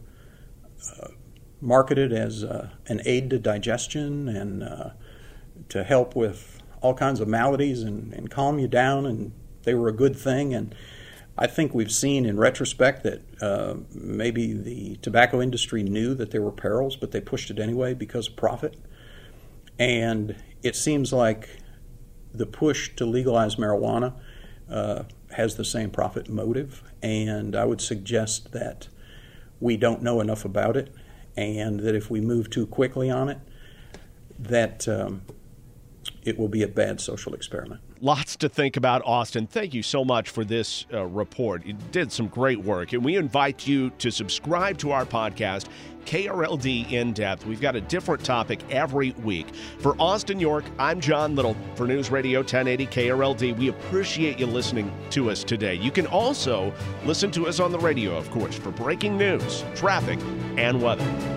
uh, 1.02 1.08
marketed 1.62 2.14
as 2.14 2.44
uh, 2.44 2.70
an 2.88 3.02
aid 3.06 3.30
to 3.32 3.40
digestion 3.40 4.30
and 4.30 4.64
uh, 4.64 4.90
to 5.70 5.84
help 5.84 6.16
with 6.16 6.62
all 6.82 6.94
kinds 6.94 7.20
of 7.20 7.28
maladies 7.28 7.82
and, 7.82 8.14
and, 8.14 8.30
calm 8.30 8.60
you 8.60 8.68
down, 8.68 9.06
and 9.06 9.32
they 9.64 9.74
were 9.74 9.88
a 9.88 9.94
good 9.94 10.16
thing. 10.16 10.54
And 10.54 10.76
I 11.36 11.48
think 11.48 11.74
we've 11.74 11.92
seen 11.92 12.26
in 12.26 12.38
retrospect 12.38 13.04
that 13.04 13.24
uh, 13.42 13.76
maybe 13.94 14.54
the 14.54 14.98
tobacco 14.98 15.42
industry 15.42 15.82
knew 15.82 16.14
that 16.14 16.30
there 16.30 16.42
were 16.42 16.52
perils, 16.52 16.96
but 16.96 17.12
they 17.12 17.20
pushed 17.20 17.50
it 17.50 17.58
anyway 17.58 17.96
because 17.96 18.28
of 18.28 18.36
profit. 18.36 18.78
And 19.80 20.36
it 20.68 20.76
seems 20.76 21.14
like 21.14 21.50
the 22.34 22.46
push 22.46 22.96
to 22.96 23.06
legalize 23.06 23.56
marijuana 23.56 24.14
uh, 24.70 25.04
has 25.32 25.56
the 25.56 25.66
same 25.66 25.90
profit 25.90 26.30
motive. 26.30 26.84
And 27.02 27.56
I 27.56 27.66
would 27.66 27.82
suggest 27.82 28.52
that 28.52 28.90
we 29.60 29.78
don't 29.78 30.04
know 30.04 30.20
enough 30.22 30.46
about 30.46 30.78
it, 30.78 30.94
and 31.36 31.80
that 31.80 31.96
if 31.96 32.12
we 32.12 32.22
move 32.22 32.50
too 32.50 32.68
quickly 32.68 33.10
on 33.10 33.30
it, 33.30 33.40
that 34.38 34.88
um, 34.88 35.22
it 36.24 36.38
will 36.38 36.48
be 36.48 36.62
a 36.64 36.68
bad 36.68 37.02
social 37.02 37.34
experiment. 37.34 37.82
Lots 38.00 38.36
to 38.38 38.50
think 38.50 38.78
about, 38.78 39.02
Austin. 39.06 39.48
Thank 39.48 39.74
you 39.74 39.82
so 39.82 40.06
much 40.06 40.30
for 40.30 40.44
this 40.44 40.86
uh, 40.94 41.06
report. 41.06 41.66
You 41.66 41.74
did 41.92 42.12
some 42.12 42.28
great 42.28 42.60
work, 42.60 42.94
and 42.94 43.04
we 43.04 43.16
invite 43.16 43.66
you 43.66 43.90
to 43.98 44.12
subscribe 44.12 44.78
to 44.80 44.92
our 44.92 45.04
podcast, 45.04 45.66
KRLD 46.06 46.92
In 46.92 47.12
Depth. 47.12 47.46
We've 47.48 47.60
got 47.60 47.76
a 47.76 47.82
different 47.82 48.24
topic 48.24 48.60
every 48.70 49.12
week. 49.24 49.48
For 49.80 49.96
Austin 50.00 50.40
York, 50.40 50.64
I'm 50.78 51.02
John 51.02 51.36
Little 51.36 51.56
for 51.76 51.88
News 51.88 52.12
Radio 52.12 52.40
1080 52.40 52.86
KRLD. 52.88 53.58
We 53.58 53.70
appreciate 53.70 54.40
you 54.40 54.46
listening 54.46 54.92
to 55.10 55.32
us 55.32 55.44
today. 55.44 55.74
You 55.74 55.92
can 55.92 56.06
also 56.06 56.74
listen 57.04 57.32
to 57.32 57.48
us 57.48 57.60
on 57.60 57.72
the 57.72 57.80
radio, 57.80 58.16
of 58.16 58.30
course, 58.30 58.56
for 58.56 58.70
breaking 58.72 59.18
news, 59.18 59.66
traffic, 59.76 60.20
and 60.56 60.82
weather. 60.82 61.37